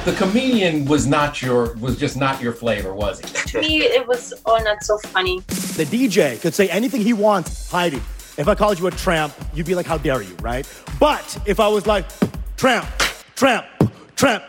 The 0.04 0.14
comedian 0.18 0.84
was 0.84 1.06
not 1.06 1.40
your 1.42 1.74
was 1.74 1.96
just 1.96 2.16
not 2.16 2.42
your 2.42 2.52
flavor, 2.52 2.94
was 2.94 3.20
he? 3.20 3.26
To 3.50 3.60
me, 3.60 3.82
it 3.82 4.06
was 4.06 4.34
oh 4.46 4.58
not 4.64 4.82
so 4.82 4.98
funny. 4.98 5.40
The 5.40 5.84
DJ 5.84 6.40
could 6.40 6.54
say 6.54 6.68
anything 6.68 7.02
he 7.02 7.12
wants, 7.12 7.70
Heidi. 7.70 8.02
If 8.36 8.48
I 8.48 8.54
called 8.54 8.78
you 8.78 8.86
a 8.86 8.90
tramp, 8.90 9.32
you'd 9.54 9.66
be 9.66 9.74
like, 9.74 9.86
"How 9.86 9.98
dare 9.98 10.22
you?" 10.22 10.34
Right? 10.40 10.66
But 10.98 11.38
if 11.46 11.60
I 11.60 11.68
was 11.68 11.86
like, 11.86 12.06
"Tramp, 12.56 12.86
tramp, 13.36 13.66
tramp," 14.16 14.44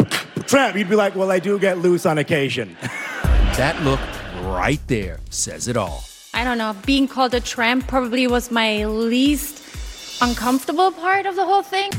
tramp, 0.48 0.78
you'd 0.78 0.90
be 0.90 0.96
like, 0.96 1.16
well, 1.16 1.32
I 1.32 1.40
do 1.40 1.58
get 1.60 1.80
loose 1.80 2.06
on 2.06 2.18
occasion. 2.18 2.78
that 2.82 3.80
look 3.84 4.00
right 4.56 4.80
there 4.88 5.20
says 5.30 5.68
it 5.68 5.78
all. 5.78 6.04
I 6.34 6.44
don't 6.44 6.58
know. 6.58 6.76
Being 6.86 7.08
called 7.08 7.34
a 7.34 7.40
tramp 7.40 7.88
probably 7.88 8.28
was 8.28 8.52
my 8.52 8.86
least 8.86 9.62
uncomfortable 10.22 10.92
part 10.92 11.26
of 11.26 11.36
the 11.36 11.46
whole 11.46 11.64
thing. 11.64 11.92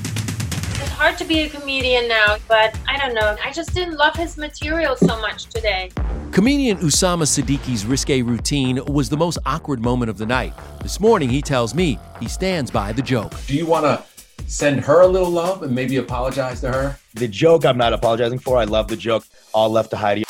It's 0.95 1.03
hard 1.03 1.19
to 1.19 1.25
be 1.25 1.41
a 1.41 1.49
comedian 1.49 2.07
now, 2.07 2.37
but 2.47 2.79
I 2.89 2.97
don't 2.97 3.15
know. 3.17 3.37
I 3.45 3.51
just 3.51 3.75
didn't 3.75 3.97
love 3.97 4.15
his 4.15 4.37
material 4.37 4.95
so 4.95 5.21
much 5.21 5.47
today. 5.47 5.91
Comedian 6.31 6.79
Usama 6.79 7.27
Siddiquee's 7.27 7.85
risque 7.85 8.23
routine 8.23 8.81
was 8.85 9.09
the 9.09 9.17
most 9.17 9.39
awkward 9.45 9.83
moment 9.83 10.09
of 10.09 10.19
the 10.19 10.25
night. 10.25 10.53
This 10.83 11.01
morning, 11.01 11.29
he 11.29 11.43
tells 11.43 11.75
me 11.75 11.99
he 12.21 12.29
stands 12.29 12.71
by 12.71 12.93
the 12.93 13.03
joke. 13.03 13.33
Do 13.49 13.57
you 13.57 13.67
want 13.67 13.87
to 13.87 14.05
send 14.49 14.83
her 14.83 15.01
a 15.01 15.07
little 15.09 15.31
love 15.31 15.65
and 15.65 15.75
maybe 15.75 15.97
apologize 15.97 16.61
to 16.61 16.71
her? 16.71 16.97
The 17.15 17.27
joke 17.27 17.67
I'm 17.67 17.77
not 17.77 17.93
apologizing 17.93 18.39
for. 18.39 18.59
I 18.59 18.65
love 18.65 18.87
the 18.87 18.97
joke. 18.97 19.25
All 19.53 19.71
left 19.71 19.91
to 19.91 19.97
Heidi. 19.97 20.23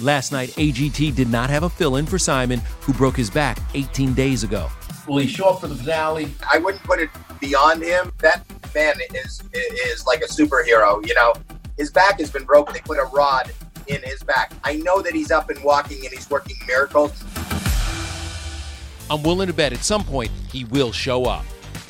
Last 0.00 0.30
night, 0.30 0.50
AGT 0.50 1.16
did 1.16 1.30
not 1.30 1.50
have 1.50 1.64
a 1.64 1.68
fill 1.68 1.96
in 1.96 2.06
for 2.06 2.20
Simon, 2.20 2.60
who 2.82 2.92
broke 2.92 3.16
his 3.16 3.28
back 3.28 3.58
18 3.74 4.14
days 4.14 4.44
ago. 4.44 4.70
Will 5.08 5.18
he 5.18 5.26
show 5.26 5.48
up 5.48 5.60
for 5.60 5.66
the 5.66 5.74
finale? 5.74 6.32
I 6.48 6.58
wouldn't 6.58 6.84
put 6.84 7.00
it 7.00 7.10
beyond 7.40 7.82
him. 7.82 8.12
That 8.20 8.46
man 8.74 8.94
is 9.14 9.42
is 9.52 10.06
like 10.06 10.20
a 10.20 10.26
superhero. 10.26 11.06
You 11.06 11.14
know, 11.14 11.34
his 11.76 11.90
back 11.90 12.18
has 12.20 12.30
been 12.30 12.44
broken. 12.44 12.74
They 12.74 12.80
put 12.80 12.98
a 12.98 13.04
rod 13.12 13.50
in 13.86 14.02
his 14.02 14.22
back. 14.22 14.52
I 14.64 14.76
know 14.76 15.02
that 15.02 15.14
he's 15.14 15.30
up 15.30 15.50
and 15.50 15.62
walking 15.64 15.98
and 16.04 16.12
he's 16.12 16.28
working 16.30 16.56
miracles. 16.66 17.24
I'm 19.10 19.22
willing 19.22 19.48
to 19.48 19.52
bet 19.52 19.72
at 19.72 19.80
some 19.80 20.04
point 20.04 20.30
he 20.50 20.64
will 20.64 20.92
show 20.92 21.24
up. 21.24 21.44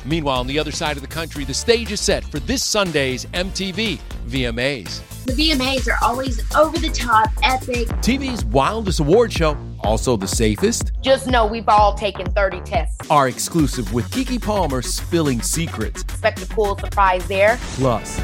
Meanwhile, 0.05 0.39
on 0.39 0.47
the 0.47 0.59
other 0.59 0.71
side 0.71 0.95
of 0.97 1.01
the 1.01 1.07
country, 1.07 1.45
the 1.45 1.53
stage 1.53 1.91
is 1.91 2.01
set 2.01 2.23
for 2.25 2.39
this 2.39 2.63
Sunday's 2.63 3.25
MTV 3.27 3.99
VMAs. 4.27 5.01
The 5.25 5.33
VMAs 5.33 5.87
are 5.87 5.97
always 6.03 6.41
over 6.55 6.77
the 6.77 6.89
top, 6.89 7.29
epic. 7.43 7.87
TV's 8.01 8.43
wildest 8.45 8.99
award 8.99 9.31
show, 9.31 9.57
also 9.79 10.17
the 10.17 10.27
safest. 10.27 10.91
Just 11.01 11.27
know 11.27 11.45
we've 11.45 11.69
all 11.69 11.93
taken 11.93 12.29
30 12.31 12.61
tests. 12.61 13.09
Are 13.09 13.29
exclusive 13.29 13.93
with 13.93 14.09
Keke 14.11 14.41
Palmer 14.41 14.81
spilling 14.81 15.41
secrets. 15.41 16.01
Expect 16.03 16.41
a 16.41 16.47
cool 16.47 16.77
surprise 16.77 17.25
there. 17.27 17.57
Plus, 17.75 18.17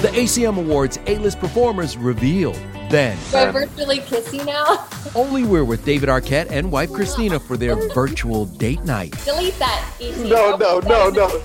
the 0.00 0.08
ACM 0.14 0.56
Awards 0.56 0.98
A-list 1.06 1.38
performers 1.38 1.98
revealed 1.98 2.58
then. 2.90 3.16
We're 3.32 3.52
virtually 3.52 3.98
kissing 3.98 4.44
now. 4.44 4.86
Only 5.14 5.44
we're 5.44 5.64
with 5.64 5.84
David 5.84 6.08
Arquette 6.08 6.50
and 6.50 6.70
wife 6.70 6.92
Christina 6.92 7.40
for 7.40 7.56
their 7.56 7.76
virtual 7.94 8.46
date 8.46 8.84
night. 8.84 9.12
Delete 9.24 9.58
that. 9.58 9.94
ET. 10.00 10.16
No, 10.18 10.56
no, 10.56 10.80
no, 10.80 11.08
no. 11.10 11.42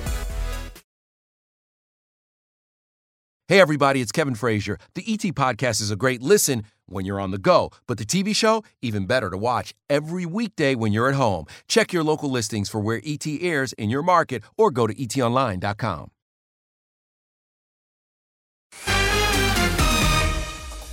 Hey 3.47 3.59
everybody, 3.59 4.01
it's 4.01 4.11
Kevin 4.11 4.33
Frazier. 4.33 4.79
The 4.95 5.03
ET 5.07 5.19
podcast 5.35 5.79
is 5.79 5.91
a 5.91 5.95
great 5.95 6.23
listen 6.23 6.63
when 6.87 7.05
you're 7.05 7.19
on 7.19 7.29
the 7.29 7.37
go, 7.37 7.69
but 7.85 7.99
the 7.99 8.05
TV 8.05 8.35
show 8.35 8.63
even 8.81 9.05
better 9.05 9.29
to 9.29 9.37
watch 9.37 9.75
every 9.87 10.25
weekday 10.25 10.73
when 10.73 10.91
you're 10.91 11.09
at 11.09 11.15
home. 11.15 11.45
Check 11.67 11.93
your 11.93 12.03
local 12.03 12.31
listings 12.31 12.69
for 12.69 12.79
where 12.79 13.01
ET 13.05 13.23
airs 13.27 13.71
in 13.73 13.91
your 13.91 14.01
market 14.01 14.41
or 14.57 14.71
go 14.71 14.87
to 14.87 14.95
etonline.com. 14.95 16.09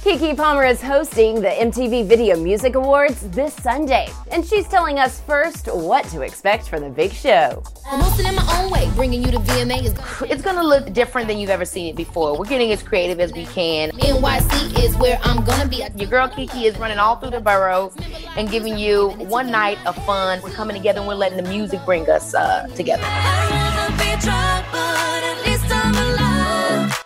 Keke 0.03 0.37
Palmer 0.37 0.65
is 0.65 0.83
hosting 0.83 1.37
the 1.41 1.51
MTV 1.51 2.07
Video 2.07 2.37
Music 2.37 2.75
Awards 2.75 3.21
this 3.29 3.55
Sunday, 3.55 4.09
and 4.33 4.45
she's 4.45 4.67
telling 4.67 4.99
us 4.99 5.21
first 5.21 5.69
what 5.69 6.05
to 6.07 6.23
expect 6.23 6.69
from 6.69 6.83
the 6.83 6.89
big 6.89 7.13
show. 7.13 7.63
I'm 7.89 8.01
hosting 8.01 8.27
in 8.27 8.35
my 8.35 8.61
own 8.61 8.73
way, 8.73 8.91
bringing 8.97 9.23
you 9.23 9.31
the 9.31 9.39
VMA. 9.39 9.85
Is 9.85 9.95
it's 10.29 10.43
gonna 10.43 10.65
look 10.65 10.93
different 10.93 11.29
than 11.29 11.39
you've 11.39 11.51
ever 11.51 11.65
seen 11.65 11.87
it 11.87 11.95
before. 11.95 12.37
We're 12.37 12.47
getting 12.47 12.73
as 12.73 12.83
creative 12.83 13.21
as 13.21 13.33
we 13.33 13.47
can. 13.47 13.93
NYC 13.93 14.83
is 14.83 14.97
where 14.97 15.21
I'm 15.23 15.45
gonna 15.45 15.69
be. 15.69 15.85
Your 15.95 16.11
girl 16.11 16.27
Keke 16.27 16.65
is 16.65 16.77
running 16.79 16.99
all 16.99 17.15
through 17.15 17.31
the 17.31 17.41
borough 17.41 17.93
and 18.37 18.51
giving 18.51 18.77
you 18.77 19.11
one 19.11 19.53
night 19.53 19.79
of 19.87 19.95
fun. 20.05 20.41
We're 20.43 20.51
coming 20.51 20.75
together 20.75 20.99
and 20.99 21.07
we're 21.07 21.15
letting 21.15 21.37
the 21.37 21.49
music 21.49 21.79
bring 21.85 22.11
us 22.11 22.35
uh, 22.35 22.67
together. 22.75 23.07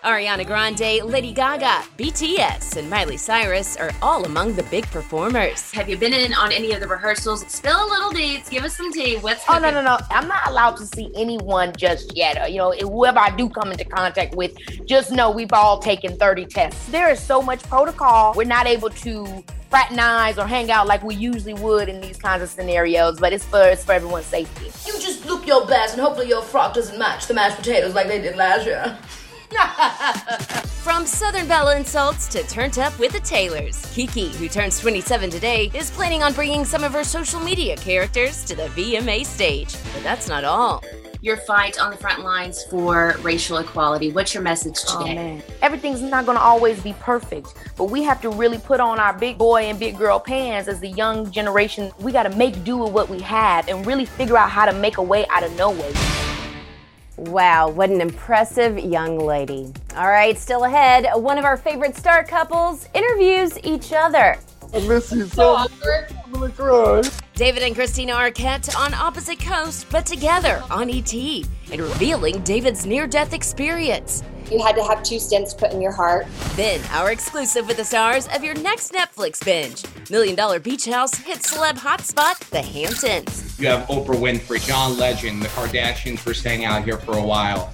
Ariana 0.07 0.47
Grande, 0.47 1.05
Lady 1.05 1.33
Gaga, 1.33 1.83
BTS, 1.99 2.77
and 2.77 2.89
Miley 2.89 3.17
Cyrus 3.17 3.77
are 3.77 3.91
all 4.01 4.25
among 4.25 4.55
the 4.55 4.63
big 4.65 4.87
performers. 4.87 5.73
Have 5.73 5.89
you 5.89 5.97
been 5.99 6.13
in 6.13 6.33
on 6.33 6.53
any 6.53 6.71
of 6.71 6.79
the 6.79 6.87
rehearsals? 6.87 7.45
Spill 7.49 7.75
a 7.75 7.89
little 7.89 8.13
dates. 8.13 8.49
Give 8.49 8.63
us 8.63 8.77
some 8.77 8.93
tea. 8.93 9.17
What's 9.17 9.43
Oh 9.49 9.59
no 9.59 9.73
no 9.73 9.83
no! 9.83 9.99
I'm 10.11 10.29
not 10.29 10.47
allowed 10.47 10.77
to 10.77 10.87
see 10.87 11.11
anyone 11.17 11.73
just 11.77 12.17
yet. 12.17 12.41
Uh, 12.41 12.47
you 12.47 12.59
know, 12.59 12.71
whoever 12.71 13.19
I 13.19 13.35
do 13.35 13.49
come 13.49 13.73
into 13.73 13.85
contact 13.85 14.37
with, 14.37 14.57
just 14.87 15.11
know 15.11 15.29
we've 15.29 15.53
all 15.53 15.81
taken 15.81 16.17
30 16.17 16.47
tests. 16.47 16.87
There 16.91 17.11
is 17.11 17.19
so 17.19 17.43
much 17.43 17.65
protocol. 17.65 18.33
We're 18.37 18.45
not 18.45 18.69
able 18.69 18.91
to 18.91 19.45
fraternize 19.71 20.39
or 20.39 20.47
hang 20.47 20.71
out 20.71 20.87
like 20.87 21.03
we 21.03 21.17
usually 21.17 21.55
would 21.55 21.89
in 21.89 22.01
these 22.01 22.17
kinds 22.17 22.45
of 22.45 22.49
scenarios, 22.49 23.19
but 23.19 23.33
it's 23.33 23.45
for 23.45 23.71
it's 23.71 23.85
for 23.85 23.95
everyone's 23.95 24.27
safety. 24.27 24.67
You 24.87 25.01
just 25.01 25.27
look 25.27 25.49
your 25.49 25.67
best, 25.67 25.95
and 25.95 26.01
hopefully 26.01 26.29
your 26.29 26.43
frock 26.43 26.75
doesn't 26.75 26.97
match 26.97 27.27
the 27.27 27.35
mashed 27.35 27.57
potatoes 27.57 27.93
like 27.97 28.07
they 28.07 28.23
did 28.23 28.37
last 28.37 28.67
year. 28.67 28.97
From 30.83 31.07
Southern 31.07 31.47
Belle 31.49 31.69
Insults 31.71 32.27
to 32.29 32.43
Turned 32.45 32.79
Up 32.79 32.97
with 32.99 33.13
the 33.13 33.21
Taylors, 33.21 33.77
Keke, 33.95 34.35
who 34.37 34.49
turns 34.49 34.79
27 34.81 35.31
today, 35.31 35.71
is 35.75 35.91
planning 35.91 36.23
on 36.23 36.33
bringing 36.33 36.65
some 36.65 36.83
of 36.85 36.93
her 36.93 37.05
social 37.05 37.41
media 37.41 37.77
characters 37.77 38.45
to 38.45 38.55
the 38.55 38.65
VMA 38.69 39.25
stage. 39.25 39.75
But 39.95 40.03
that's 40.03 40.29
not 40.29 40.45
all. 40.45 40.83
your 41.23 41.37
fight 41.39 41.81
on 41.81 41.91
the 41.91 41.97
front 41.97 42.23
lines 42.23 42.63
for 42.65 43.17
racial 43.23 43.59
equality. 43.59 44.13
What's 44.13 44.33
your 44.35 44.43
message 44.45 44.77
Oh, 44.89 44.99
today? 45.03 45.15
man. 45.15 45.43
Everything's 45.63 46.03
not 46.03 46.25
going 46.27 46.37
to 46.39 46.43
always 46.43 46.81
be 46.83 46.93
perfect, 47.01 47.55
but 47.77 47.85
we 47.85 48.03
have 48.05 48.21
to 48.23 48.31
really 48.31 48.59
put 48.59 48.79
on 48.81 48.99
our 49.01 49.13
big 49.13 49.37
boy 49.39 49.63
and 49.65 49.79
big 49.79 49.97
girl 49.99 50.21
pants 50.21 50.69
as 50.69 50.79
the 50.81 50.89
young 50.91 51.31
generation. 51.31 51.91
We 52.01 52.13
got 52.13 52.25
to 52.25 52.37
make 52.37 52.63
do 52.65 52.77
with 52.79 52.93
what 52.93 53.09
we 53.09 53.21
have 53.21 53.69
and 53.69 53.85
really 53.87 54.05
figure 54.07 54.37
out 54.37 54.51
how 54.51 54.67
to 54.67 54.73
make 54.73 54.99
a 54.99 55.03
way 55.03 55.27
out 55.29 55.43
of 55.43 55.57
no 55.57 55.71
way. 55.71 55.93
Wow, 57.17 57.71
what 57.71 57.89
an 57.89 58.03
impressive 58.03 58.79
young 58.79 59.19
lady. 59.19 59.73
All 59.97 60.09
right, 60.09 60.37
still 60.37 60.65
ahead, 60.65 61.07
one 61.15 61.39
of 61.39 61.47
our 61.47 61.57
favorite 61.57 61.97
star 61.97 62.23
couples 62.23 62.89
interviews 62.93 63.59
each 63.65 63.95
other. 63.95 64.37
I 64.75 64.81
miss 64.81 65.11
you 65.13 65.25
so 65.27 65.55
much. 65.55 65.71
I'm 66.27 66.33
gonna 66.33 66.51
cry. 66.51 67.03
David 67.35 67.63
and 67.63 67.75
Christina 67.75 68.13
Arquette 68.13 68.77
on 68.77 68.93
opposite 68.93 69.41
coasts, 69.41 69.87
but 69.91 70.05
together 70.05 70.63
on 70.71 70.91
ET, 70.91 71.15
and 71.15 71.81
revealing 71.81 72.43
David's 72.43 72.85
near 72.85 73.07
death 73.07 73.33
experience. 73.33 74.23
You 74.51 74.63
had 74.63 74.77
to 74.77 74.85
have 74.85 75.03
two 75.03 75.17
stents 75.17 75.57
put 75.57 75.73
in 75.73 75.81
your 75.81 75.93
heart. 75.93 76.27
Then, 76.55 76.81
our 76.93 77.11
exclusive 77.11 77.67
with 77.67 77.79
the 77.79 77.85
stars 77.85 78.29
of 78.29 78.45
your 78.45 78.55
next 78.55 78.93
Netflix 78.93 79.45
binge 79.45 79.85
Million 80.09 80.37
Dollar 80.37 80.61
Beach 80.61 80.85
House 80.85 81.15
hit 81.17 81.39
celeb 81.39 81.79
hotspot, 81.79 82.39
the 82.51 82.63
Hamptons. 82.63 83.59
You 83.59 83.69
have 83.69 83.89
Oprah 83.89 84.15
Winfrey, 84.15 84.65
John 84.65 84.97
Legend, 84.97 85.43
the 85.43 85.49
Kardashians 85.49 86.25
were 86.25 86.35
staying 86.35 86.65
out 86.65 86.85
here 86.85 86.97
for 86.97 87.19
a 87.19 87.23
while. 87.23 87.73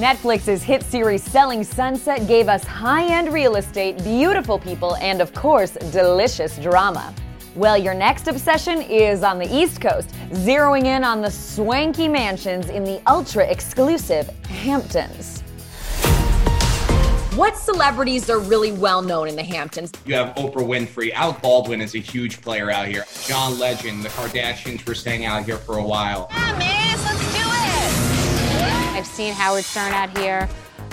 Netflix's 0.00 0.62
hit 0.62 0.82
series 0.82 1.22
Selling 1.22 1.62
Sunset 1.62 2.26
gave 2.26 2.48
us 2.48 2.64
high 2.64 3.04
end 3.04 3.32
real 3.32 3.56
estate, 3.56 4.02
beautiful 4.02 4.58
people, 4.58 4.96
and 4.96 5.20
of 5.20 5.34
course, 5.34 5.72
delicious 5.92 6.56
drama. 6.58 7.14
Well, 7.56 7.76
your 7.76 7.94
next 7.94 8.28
obsession 8.28 8.80
is 8.80 9.24
on 9.24 9.40
the 9.40 9.52
East 9.52 9.80
Coast, 9.80 10.10
zeroing 10.30 10.84
in 10.84 11.02
on 11.02 11.20
the 11.20 11.30
swanky 11.30 12.06
mansions 12.06 12.68
in 12.68 12.84
the 12.84 13.02
ultra 13.08 13.44
exclusive 13.44 14.28
Hamptons. 14.46 15.40
What 17.34 17.56
celebrities 17.56 18.30
are 18.30 18.38
really 18.38 18.70
well 18.70 19.02
known 19.02 19.26
in 19.26 19.34
the 19.34 19.42
Hamptons? 19.42 19.90
You 20.04 20.14
have 20.14 20.34
Oprah 20.36 20.64
Winfrey. 20.64 21.12
Alec 21.12 21.42
Baldwin 21.42 21.80
is 21.80 21.96
a 21.96 21.98
huge 21.98 22.40
player 22.40 22.70
out 22.70 22.86
here. 22.86 23.04
John 23.26 23.58
Legend, 23.58 24.04
the 24.04 24.10
Kardashians 24.10 24.86
were 24.86 24.94
staying 24.94 25.24
out 25.24 25.44
here 25.44 25.56
for 25.56 25.78
a 25.78 25.82
while. 25.82 26.28
Yeah, 26.30 26.56
man, 26.56 26.98
let's 27.04 27.32
do 27.32 27.40
it. 27.40 28.96
I've 28.96 29.06
seen 29.06 29.32
Howard 29.32 29.64
Stern 29.64 29.92
out 29.92 30.16
here. 30.16 30.48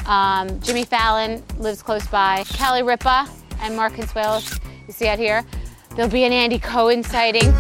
Um, 0.08 0.60
Jimmy 0.62 0.86
Fallon 0.86 1.44
lives 1.60 1.84
close 1.84 2.08
by. 2.08 2.46
Kelly 2.46 2.82
Ripa 2.82 3.28
and 3.60 3.76
Mark 3.76 3.94
Consuelos, 3.94 4.60
you 4.88 4.94
see 4.94 5.08
out 5.08 5.20
here. 5.20 5.44
There'll 5.98 6.12
be 6.12 6.26
an 6.26 6.32
Andy 6.32 6.60
Cohen 6.60 7.02
sighting. 7.02 7.52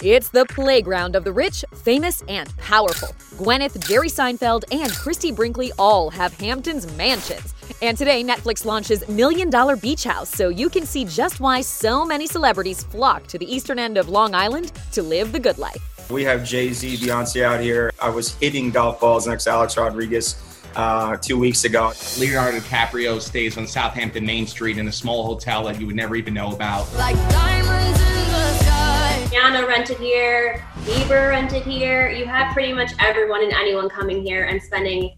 It's 0.00 0.28
the 0.28 0.46
playground 0.46 1.16
of 1.16 1.24
the 1.24 1.32
rich, 1.32 1.64
famous, 1.74 2.22
and 2.28 2.56
powerful. 2.56 3.08
Gwyneth, 3.36 3.84
Jerry 3.84 4.08
Seinfeld, 4.08 4.62
and 4.70 4.92
Christie 4.92 5.32
Brinkley 5.32 5.72
all 5.76 6.08
have 6.10 6.32
Hamptons 6.34 6.86
mansions. 6.96 7.54
And 7.82 7.98
today, 7.98 8.22
Netflix 8.22 8.64
launches 8.64 9.06
Million 9.08 9.50
Dollar 9.50 9.74
Beach 9.74 10.04
House, 10.04 10.28
so 10.28 10.50
you 10.50 10.68
can 10.68 10.86
see 10.86 11.04
just 11.04 11.40
why 11.40 11.60
so 11.60 12.04
many 12.04 12.28
celebrities 12.28 12.84
flock 12.84 13.26
to 13.26 13.38
the 13.38 13.52
eastern 13.52 13.80
end 13.80 13.98
of 13.98 14.08
Long 14.08 14.36
Island 14.36 14.70
to 14.92 15.02
live 15.02 15.32
the 15.32 15.40
good 15.40 15.58
life. 15.58 16.08
We 16.10 16.22
have 16.22 16.44
Jay 16.44 16.72
Z, 16.72 16.98
Beyonce 16.98 17.42
out 17.42 17.60
here. 17.60 17.90
I 18.00 18.08
was 18.08 18.36
hitting 18.36 18.70
golf 18.70 19.00
balls 19.00 19.26
next 19.26 19.44
to 19.44 19.50
Alex 19.50 19.76
Rodriguez 19.76 20.36
uh, 20.76 21.16
two 21.16 21.38
weeks 21.38 21.64
ago. 21.64 21.92
Leonardo 22.18 22.58
DiCaprio 22.58 23.20
stays 23.20 23.56
on 23.56 23.66
Southampton 23.66 24.24
Main 24.24 24.46
Street 24.46 24.78
in 24.78 24.88
a 24.88 24.92
small 24.92 25.24
hotel 25.24 25.64
that 25.64 25.80
you 25.80 25.86
would 25.86 25.96
never 25.96 26.16
even 26.16 26.34
know 26.34 26.52
about. 26.52 26.92
Like 26.94 27.16
diamonds 27.30 28.00
in 28.00 28.32
the 28.32 28.52
sky. 28.58 29.26
Rihanna 29.30 29.66
rented 29.66 29.98
here, 29.98 30.64
Bieber 30.84 31.30
rented 31.30 31.62
here. 31.62 32.10
You 32.10 32.26
have 32.26 32.52
pretty 32.52 32.72
much 32.72 32.92
everyone 32.98 33.42
and 33.42 33.52
anyone 33.52 33.88
coming 33.88 34.22
here 34.22 34.44
and 34.44 34.62
spending 34.62 35.14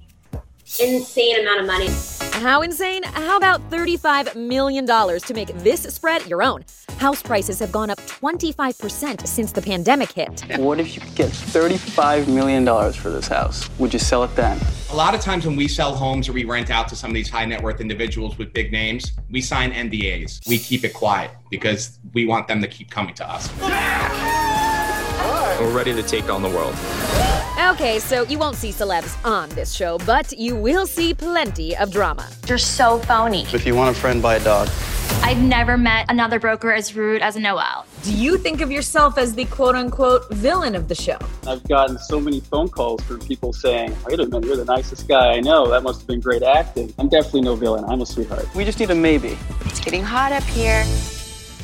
insane 0.79 1.41
amount 1.41 1.61
of 1.61 1.67
money. 1.67 1.89
How 2.33 2.63
insane? 2.63 3.03
How 3.03 3.37
about 3.37 3.69
$35 3.71 4.35
million 4.35 4.87
to 4.87 5.35
make 5.35 5.49
this 5.59 5.83
spread 5.83 6.27
your 6.27 6.43
own? 6.43 6.65
House 6.97 7.23
prices 7.23 7.59
have 7.59 7.71
gone 7.71 7.91
up 7.91 7.99
25% 7.99 9.27
since 9.27 9.53
the 9.53 9.61
pandemic 9.61 10.13
hit. 10.13 10.43
What 10.59 10.81
if 10.81 10.95
you 10.95 11.03
could 11.03 11.15
get 11.15 11.31
$35 11.31 12.29
million 12.29 12.65
for 12.93 13.11
this 13.11 13.29
house? 13.29 13.69
Would 13.79 13.93
you 13.93 13.99
sell 13.99 14.25
it 14.25 14.35
then? 14.37 14.59
A 14.91 14.95
lot 14.95 15.15
of 15.15 15.21
times 15.21 15.47
when 15.47 15.57
we 15.57 15.69
sell 15.69 15.95
homes 15.95 16.29
or 16.29 16.33
we 16.33 16.45
rent 16.45 16.71
out 16.71 16.89
to 16.89 16.97
some 16.97 17.11
of 17.11 17.15
these 17.15 17.29
high 17.29 17.45
net 17.45 17.63
worth 17.63 17.81
individuals 17.81 18.39
with 18.39 18.53
big 18.53 18.73
names, 18.73 19.13
we 19.31 19.41
sign 19.41 19.73
NDAs. 19.73 20.47
We 20.49 20.59
keep 20.59 20.85
it 20.85 20.95
quiet 20.95 21.31
because 21.51 21.99
we 22.15 22.27
want 22.27 22.49
them 22.49 22.61
to 22.63 22.69
keep 22.69 22.91
coming 22.91 23.15
to 23.15 23.31
us. 23.31 23.49
We're 25.61 25.77
ready 25.77 25.95
to 25.95 26.03
take 26.03 26.31
on 26.31 26.43
the 26.43 26.49
world. 26.49 26.75
Okay, 27.73 27.99
so 27.99 28.23
you 28.23 28.39
won't 28.39 28.57
see 28.57 28.71
celebs 28.71 29.23
on 29.25 29.49
this 29.51 29.73
show, 29.75 29.99
but 29.99 30.33
you 30.39 30.57
will 30.57 30.87
see 30.87 31.13
plenty 31.13 31.77
of 31.77 31.91
drama. 31.93 32.29
You're 32.49 32.59
so 32.59 32.99
phony. 33.01 33.47
If 33.53 33.67
you 33.67 33.75
want 33.75 33.95
a 33.95 34.01
friend, 34.01 34.23
buy 34.23 34.37
a 34.37 34.45
dog. 34.45 34.69
I've 35.23 35.39
never 35.39 35.77
met 35.77 36.07
another 36.09 36.41
broker 36.41 36.73
as 36.73 36.97
rude 36.97 37.21
as 37.21 37.37
Noel. 37.37 37.85
Do 38.03 38.13
you 38.15 38.39
think 38.39 38.63
of 38.63 38.71
yourself 38.73 39.19
as 39.19 39.35
the 39.35 39.45
quote 39.45 39.75
unquote 39.75 40.29
villain 40.31 40.75
of 40.75 40.89
the 40.89 40.95
show? 40.95 41.19
I've 41.47 41.63
gotten 41.69 41.99
so 41.99 42.19
many 42.19 42.41
phone 42.41 42.69
calls 42.69 43.03
from 43.03 43.21
people 43.21 43.53
saying, 43.53 43.95
wait 44.07 44.19
a 44.19 44.27
minute, 44.27 44.45
you're 44.47 44.57
the 44.57 44.65
nicest 44.65 45.07
guy 45.07 45.33
I 45.35 45.41
know. 45.41 45.69
That 45.69 45.83
must 45.83 46.01
have 46.01 46.09
been 46.09 46.21
great 46.21 46.43
acting. 46.43 46.95
I'm 46.99 47.09
definitely 47.11 47.43
no 47.43 47.55
villain. 47.55 47.85
I'm 47.85 48.01
a 48.01 48.07
sweetheart. 48.07 48.53
We 48.55 48.65
just 48.65 48.81
need 48.81 48.91
a 48.91 48.95
maybe. 48.95 49.37
It's 49.67 49.81
getting 49.81 50.03
hot 50.03 50.33
up 50.33 50.45
here. 50.45 50.85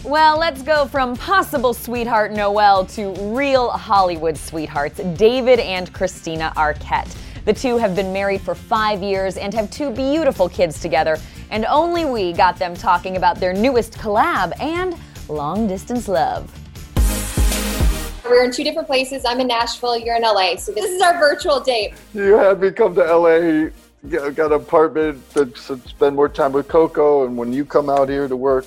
Well, 0.06 0.38
let's 0.38 0.62
go 0.62 0.86
from 0.86 1.16
possible 1.16 1.74
sweetheart 1.74 2.30
Noel 2.30 2.86
to 2.86 3.10
real 3.34 3.70
Hollywood 3.70 4.38
sweethearts, 4.38 5.00
David 5.16 5.58
and 5.58 5.92
Christina 5.92 6.52
Arquette. 6.56 7.12
The 7.44 7.52
two 7.52 7.76
have 7.76 7.96
been 7.96 8.12
married 8.12 8.40
for 8.40 8.54
five 8.54 9.02
years 9.02 9.36
and 9.36 9.52
have 9.52 9.68
two 9.68 9.90
beautiful 9.90 10.48
kids 10.48 10.78
together, 10.78 11.18
and 11.50 11.64
only 11.64 12.04
we 12.04 12.32
got 12.32 12.56
them 12.56 12.76
talking 12.76 13.16
about 13.16 13.40
their 13.40 13.52
newest 13.52 13.94
collab 13.94 14.52
and 14.60 14.96
long 15.28 15.66
distance 15.66 16.06
love. 16.06 16.54
We're 18.24 18.44
in 18.44 18.52
two 18.52 18.62
different 18.62 18.86
places. 18.86 19.24
I'm 19.24 19.40
in 19.40 19.48
Nashville, 19.48 19.98
you're 19.98 20.14
in 20.14 20.22
LA. 20.22 20.54
So 20.54 20.70
this 20.70 20.88
is 20.88 21.02
our 21.02 21.18
virtual 21.18 21.58
date. 21.58 21.94
You 22.14 22.34
had 22.34 22.60
me 22.60 22.70
come 22.70 22.94
to 22.94 23.02
LA, 23.02 23.70
get, 24.08 24.36
got 24.36 24.52
an 24.52 24.60
apartment 24.60 25.28
to 25.30 25.52
spend 25.56 26.14
more 26.14 26.28
time 26.28 26.52
with 26.52 26.68
Coco, 26.68 27.26
and 27.26 27.36
when 27.36 27.52
you 27.52 27.64
come 27.64 27.90
out 27.90 28.08
here 28.08 28.28
to 28.28 28.36
work, 28.36 28.66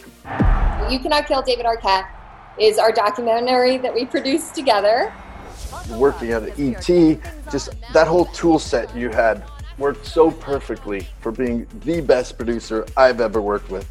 You 0.89 0.97
Cannot 0.97 1.27
Kill 1.27 1.43
David 1.43 1.67
Arquette 1.67 2.07
is 2.59 2.79
our 2.79 2.91
documentary 2.91 3.77
that 3.77 3.93
we 3.93 4.05
produced 4.05 4.55
together. 4.55 5.13
working 5.91 6.31
at 6.31 6.59
ET, 6.59 7.19
just 7.51 7.69
that 7.93 8.07
whole 8.07 8.25
tool 8.25 8.57
set 8.57 8.95
you 8.95 9.09
had 9.09 9.43
worked 9.77 10.03
so 10.07 10.31
perfectly 10.31 11.07
for 11.21 11.31
being 11.31 11.67
the 11.81 12.01
best 12.01 12.37
producer 12.37 12.87
I've 12.97 13.21
ever 13.21 13.39
worked 13.39 13.69
with. 13.69 13.87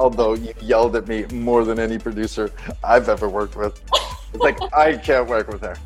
Although 0.00 0.34
you 0.34 0.52
yelled 0.60 0.96
at 0.96 1.06
me 1.06 1.24
more 1.26 1.64
than 1.64 1.78
any 1.78 1.98
producer 1.98 2.50
I've 2.82 3.08
ever 3.08 3.28
worked 3.28 3.54
with. 3.54 3.80
It's 4.34 4.42
like, 4.42 4.58
I 4.76 4.96
can't 4.96 5.28
work 5.28 5.46
with 5.46 5.60
her. 5.60 5.76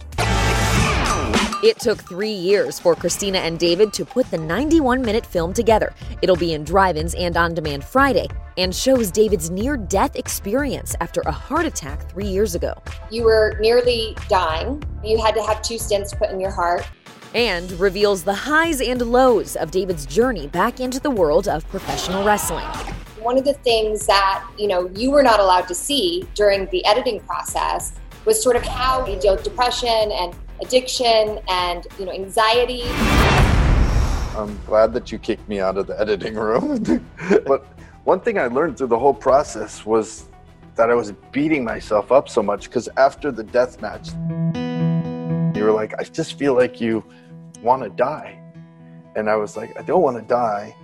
It 1.62 1.78
took 1.78 2.00
three 2.02 2.32
years 2.32 2.80
for 2.80 2.94
Christina 2.94 3.38
and 3.38 3.58
David 3.58 3.92
to 3.94 4.06
put 4.06 4.30
the 4.30 4.38
91 4.38 5.02
minute 5.02 5.26
film 5.26 5.52
together. 5.52 5.94
It'll 6.22 6.36
be 6.36 6.54
in 6.54 6.64
drive 6.64 6.96
ins 6.96 7.14
and 7.14 7.36
on 7.36 7.52
demand 7.52 7.84
Friday 7.84 8.28
and 8.56 8.74
shows 8.74 9.10
David's 9.10 9.50
near 9.50 9.76
death 9.76 10.16
experience 10.16 10.94
after 11.00 11.20
a 11.22 11.32
heart 11.32 11.66
attack 11.66 12.08
three 12.10 12.26
years 12.26 12.54
ago. 12.54 12.74
You 13.10 13.24
were 13.24 13.56
nearly 13.60 14.16
dying. 14.28 14.82
You 15.02 15.20
had 15.20 15.34
to 15.34 15.42
have 15.42 15.62
two 15.62 15.74
stents 15.74 16.16
put 16.16 16.30
in 16.30 16.40
your 16.40 16.50
heart. 16.50 16.86
And 17.34 17.70
reveals 17.72 18.22
the 18.22 18.34
highs 18.34 18.80
and 18.80 19.02
lows 19.02 19.56
of 19.56 19.70
David's 19.70 20.06
journey 20.06 20.46
back 20.46 20.78
into 20.78 21.00
the 21.00 21.10
world 21.10 21.48
of 21.48 21.68
professional 21.68 22.24
wrestling. 22.24 22.66
One 23.20 23.36
of 23.36 23.44
the 23.44 23.54
things 23.54 24.06
that, 24.06 24.46
you 24.58 24.68
know, 24.68 24.88
you 24.94 25.10
were 25.10 25.22
not 25.22 25.40
allowed 25.40 25.66
to 25.68 25.74
see 25.74 26.28
during 26.34 26.66
the 26.66 26.84
editing 26.86 27.20
process 27.20 27.94
was 28.24 28.40
sort 28.40 28.54
of 28.54 28.62
how 28.62 29.06
you 29.06 29.18
deal 29.18 29.34
with 29.34 29.44
depression 29.44 29.88
and 30.12 30.34
addiction 30.62 31.40
and, 31.48 31.86
you 31.98 32.06
know, 32.06 32.12
anxiety. 32.12 32.84
I'm 34.36 34.58
glad 34.66 34.92
that 34.94 35.12
you 35.12 35.18
kicked 35.18 35.48
me 35.48 35.60
out 35.60 35.76
of 35.76 35.86
the 35.86 35.98
editing 36.00 36.34
room. 36.34 37.04
but 37.46 37.66
one 38.04 38.20
thing 38.20 38.38
I 38.38 38.46
learned 38.48 38.76
through 38.76 38.88
the 38.88 38.98
whole 38.98 39.14
process 39.14 39.86
was 39.86 40.26
that 40.76 40.90
I 40.90 40.94
was 40.94 41.12
beating 41.32 41.64
myself 41.64 42.12
up 42.12 42.28
so 42.28 42.42
much 42.42 42.64
because 42.64 42.88
after 42.96 43.32
the 43.32 43.42
death 43.42 43.80
match, 43.80 44.08
you 45.56 45.64
were 45.64 45.72
like, 45.72 45.94
I 45.98 46.04
just 46.04 46.38
feel 46.38 46.54
like 46.54 46.80
you 46.80 47.02
want 47.62 47.82
to 47.82 47.88
die. 47.88 48.38
And 49.16 49.30
I 49.30 49.36
was 49.36 49.56
like, 49.56 49.78
I 49.78 49.82
don't 49.82 50.02
want 50.02 50.18
to 50.18 50.22
die, 50.22 50.76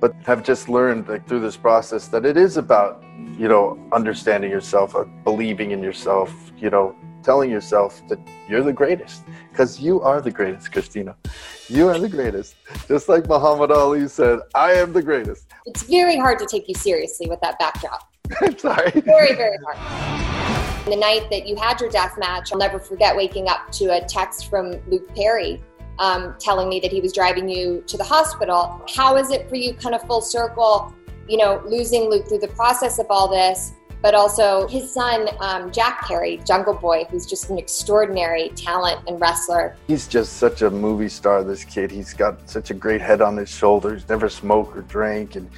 but 0.00 0.14
have 0.26 0.44
just 0.44 0.68
learned 0.68 1.08
like 1.08 1.26
through 1.26 1.40
this 1.40 1.56
process 1.56 2.08
that 2.08 2.26
it 2.26 2.36
is 2.36 2.58
about, 2.58 3.02
you 3.38 3.48
know, 3.48 3.78
understanding 3.92 4.50
yourself, 4.50 4.94
uh, 4.94 5.04
believing 5.24 5.70
in 5.70 5.82
yourself, 5.82 6.30
you 6.58 6.68
know, 6.68 6.94
telling 7.26 7.50
yourself 7.50 8.00
that 8.06 8.20
you're 8.48 8.62
the 8.62 8.72
greatest 8.72 9.24
because 9.50 9.80
you 9.80 10.00
are 10.00 10.20
the 10.20 10.30
greatest, 10.30 10.70
Christina. 10.70 11.16
You 11.66 11.88
are 11.88 11.98
the 11.98 12.08
greatest. 12.08 12.54
Just 12.86 13.08
like 13.08 13.26
Muhammad 13.26 13.72
Ali 13.72 14.06
said, 14.06 14.38
I 14.54 14.74
am 14.74 14.92
the 14.92 15.02
greatest. 15.02 15.48
It's 15.66 15.82
very 15.82 16.16
hard 16.16 16.38
to 16.38 16.46
take 16.46 16.68
you 16.68 16.74
seriously 16.76 17.28
with 17.28 17.40
that 17.40 17.58
backdrop. 17.58 18.08
I'm 18.40 18.56
sorry. 18.56 18.92
Very, 19.00 19.34
very 19.34 19.58
hard. 19.66 20.86
The 20.86 20.94
night 20.94 21.28
that 21.32 21.48
you 21.48 21.56
had 21.56 21.80
your 21.80 21.90
death 21.90 22.16
match, 22.16 22.52
I'll 22.52 22.60
never 22.60 22.78
forget 22.78 23.16
waking 23.16 23.48
up 23.48 23.72
to 23.72 23.86
a 23.86 24.06
text 24.06 24.48
from 24.48 24.76
Luke 24.88 25.12
Perry 25.16 25.60
um, 25.98 26.36
telling 26.38 26.68
me 26.68 26.78
that 26.78 26.92
he 26.92 27.00
was 27.00 27.12
driving 27.12 27.48
you 27.48 27.82
to 27.88 27.96
the 27.96 28.04
hospital. 28.04 28.80
How 28.94 29.16
is 29.16 29.32
it 29.32 29.48
for 29.48 29.56
you, 29.56 29.74
kind 29.74 29.96
of 29.96 30.02
full 30.02 30.20
circle, 30.20 30.94
you 31.28 31.38
know, 31.38 31.60
losing 31.66 32.08
Luke 32.08 32.28
through 32.28 32.38
the 32.38 32.54
process 32.54 33.00
of 33.00 33.06
all 33.10 33.26
this, 33.26 33.72
but 34.06 34.14
also 34.14 34.68
his 34.68 34.88
son, 34.88 35.28
um, 35.40 35.72
Jack 35.72 36.02
Perry, 36.02 36.40
Jungle 36.46 36.74
Boy, 36.74 37.06
who's 37.10 37.26
just 37.26 37.50
an 37.50 37.58
extraordinary 37.58 38.50
talent 38.50 39.00
and 39.08 39.20
wrestler. 39.20 39.74
He's 39.88 40.06
just 40.06 40.34
such 40.34 40.62
a 40.62 40.70
movie 40.70 41.08
star, 41.08 41.42
this 41.42 41.64
kid. 41.64 41.90
He's 41.90 42.14
got 42.14 42.48
such 42.48 42.70
a 42.70 42.74
great 42.74 43.00
head 43.00 43.20
on 43.20 43.36
his 43.36 43.48
shoulders, 43.48 44.08
never 44.08 44.28
smoked 44.28 44.76
or 44.76 44.82
drank. 44.82 45.34
And, 45.34 45.50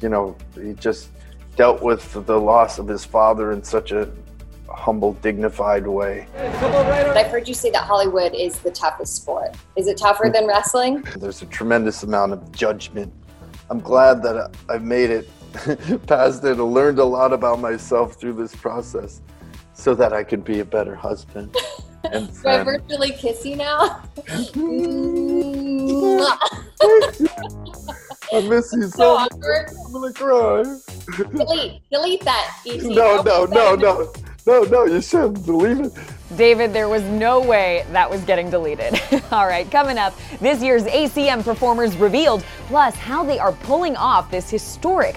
you 0.00 0.08
know, 0.08 0.36
he 0.60 0.72
just 0.72 1.10
dealt 1.54 1.82
with 1.82 2.12
the 2.26 2.36
loss 2.36 2.80
of 2.80 2.88
his 2.88 3.04
father 3.04 3.52
in 3.52 3.62
such 3.62 3.92
a 3.92 4.10
humble, 4.68 5.12
dignified 5.12 5.86
way. 5.86 6.26
I've 6.36 7.28
heard 7.28 7.46
you 7.46 7.54
say 7.54 7.70
that 7.70 7.84
Hollywood 7.84 8.34
is 8.34 8.58
the 8.58 8.72
toughest 8.72 9.14
sport. 9.14 9.54
Is 9.76 9.86
it 9.86 9.98
tougher 9.98 10.32
than 10.34 10.48
wrestling? 10.48 11.06
There's 11.16 11.42
a 11.42 11.46
tremendous 11.46 12.02
amount 12.02 12.32
of 12.32 12.50
judgment. 12.50 13.12
I'm 13.70 13.78
glad 13.78 14.20
that 14.24 14.52
I've 14.68 14.82
made 14.82 15.10
it 15.10 15.30
past 16.06 16.44
it 16.44 16.58
and 16.58 16.74
learned 16.74 16.98
a 16.98 17.04
lot 17.04 17.32
about 17.32 17.60
myself 17.60 18.14
through 18.14 18.34
this 18.34 18.54
process 18.54 19.20
so 19.72 19.94
that 19.94 20.12
I 20.12 20.24
could 20.24 20.44
be 20.44 20.60
a 20.60 20.64
better 20.64 20.94
husband 20.94 21.56
and 22.12 22.28
Do 22.42 22.48
I 22.48 22.62
virtually 22.62 23.12
kiss 23.12 23.44
you 23.44 23.56
now? 23.56 24.02
I 28.32 28.40
miss 28.40 28.72
you 28.72 28.82
so 28.82 28.88
so 28.88 29.14
much. 29.14 29.32
awkward. 29.32 29.70
I'm 29.86 29.92
gonna 29.92 30.12
cry. 30.12 30.62
Delete, 31.36 31.82
delete 31.90 32.24
that. 32.24 32.58
ET. 32.66 32.82
No, 32.82 33.22
no, 33.22 33.44
no, 33.44 33.74
no, 33.74 34.12
no, 34.46 34.62
no, 34.62 34.84
you 34.84 35.00
shouldn't 35.00 35.44
believe 35.46 35.80
it. 35.80 35.92
David, 36.36 36.72
there 36.72 36.88
was 36.88 37.02
no 37.04 37.40
way 37.40 37.86
that 37.92 38.10
was 38.10 38.20
getting 38.22 38.50
deleted. 38.50 39.00
All 39.30 39.46
right, 39.46 39.70
coming 39.70 39.98
up, 39.98 40.14
this 40.40 40.62
year's 40.62 40.82
ACM 40.84 41.44
performers 41.44 41.96
revealed, 41.96 42.42
plus 42.66 42.96
how 42.96 43.22
they 43.22 43.38
are 43.38 43.52
pulling 43.52 43.94
off 43.96 44.30
this 44.30 44.50
historic 44.50 45.16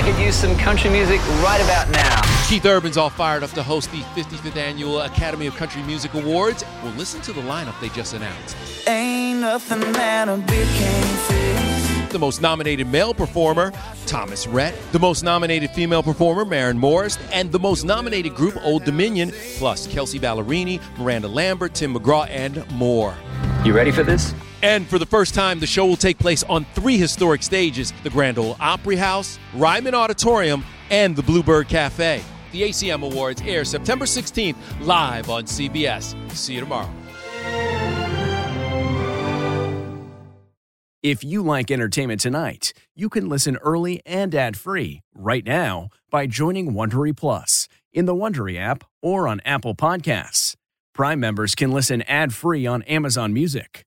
I 0.00 0.02
could 0.02 0.18
use 0.18 0.34
some 0.34 0.56
country 0.56 0.88
music 0.88 1.20
right 1.42 1.60
about 1.62 1.90
now. 1.90 2.22
Keith 2.48 2.64
Urban's 2.64 2.96
all 2.96 3.10
fired 3.10 3.42
up 3.42 3.50
to 3.50 3.62
host 3.62 3.90
the 3.92 3.98
55th 3.98 4.56
Annual 4.56 5.02
Academy 5.02 5.46
of 5.46 5.54
Country 5.56 5.82
Music 5.82 6.14
Awards. 6.14 6.64
Well, 6.82 6.94
listen 6.94 7.20
to 7.20 7.34
the 7.34 7.42
lineup 7.42 7.78
they 7.82 7.90
just 7.90 8.14
announced. 8.14 8.56
Ain't 8.88 9.40
nothing 9.40 9.80
that 9.92 10.26
a 10.28 10.38
beat 10.38 10.66
can't 10.68 11.18
fix. 11.28 12.12
The 12.12 12.18
most 12.18 12.40
nominated 12.40 12.86
male 12.90 13.12
performer, 13.12 13.72
Thomas 14.06 14.46
Rhett. 14.46 14.74
The 14.92 14.98
most 14.98 15.22
nominated 15.22 15.70
female 15.72 16.02
performer, 16.02 16.46
Maren 16.46 16.78
Morris. 16.78 17.18
And 17.30 17.52
the 17.52 17.60
most 17.60 17.84
nominated 17.84 18.34
group, 18.34 18.56
Old 18.62 18.84
Dominion, 18.84 19.32
plus 19.58 19.86
Kelsea 19.86 20.18
Ballerini, 20.18 20.80
Miranda 20.98 21.28
Lambert, 21.28 21.74
Tim 21.74 21.94
McGraw, 21.94 22.26
and 22.30 22.68
more. 22.72 23.14
You 23.66 23.74
ready 23.74 23.90
for 23.90 24.02
this? 24.02 24.32
And 24.62 24.86
for 24.86 24.98
the 24.98 25.06
first 25.06 25.34
time, 25.34 25.58
the 25.58 25.66
show 25.66 25.86
will 25.86 25.96
take 25.96 26.18
place 26.18 26.42
on 26.44 26.66
three 26.74 26.98
historic 26.98 27.42
stages 27.42 27.92
the 28.02 28.10
Grand 28.10 28.38
Ole 28.38 28.56
Opry 28.60 28.96
House, 28.96 29.38
Ryman 29.54 29.94
Auditorium, 29.94 30.64
and 30.90 31.16
the 31.16 31.22
Bluebird 31.22 31.68
Cafe. 31.68 32.22
The 32.52 32.62
ACM 32.62 33.04
Awards 33.04 33.40
air 33.42 33.64
September 33.64 34.04
16th 34.04 34.56
live 34.80 35.30
on 35.30 35.44
CBS. 35.44 36.14
See 36.32 36.54
you 36.54 36.60
tomorrow. 36.60 36.90
If 41.02 41.24
you 41.24 41.42
like 41.42 41.70
entertainment 41.70 42.20
tonight, 42.20 42.74
you 42.94 43.08
can 43.08 43.30
listen 43.30 43.56
early 43.62 44.02
and 44.04 44.34
ad-free 44.34 45.00
right 45.14 45.46
now 45.46 45.88
by 46.10 46.26
joining 46.26 46.74
Wondery 46.74 47.16
Plus 47.16 47.68
in 47.90 48.04
the 48.04 48.14
Wondery 48.14 48.58
app 48.58 48.84
or 49.00 49.26
on 49.26 49.40
Apple 49.46 49.74
Podcasts. 49.74 50.56
Prime 50.92 51.18
members 51.18 51.54
can 51.54 51.70
listen 51.70 52.02
ad-free 52.02 52.66
on 52.66 52.82
Amazon 52.82 53.32
Music. 53.32 53.86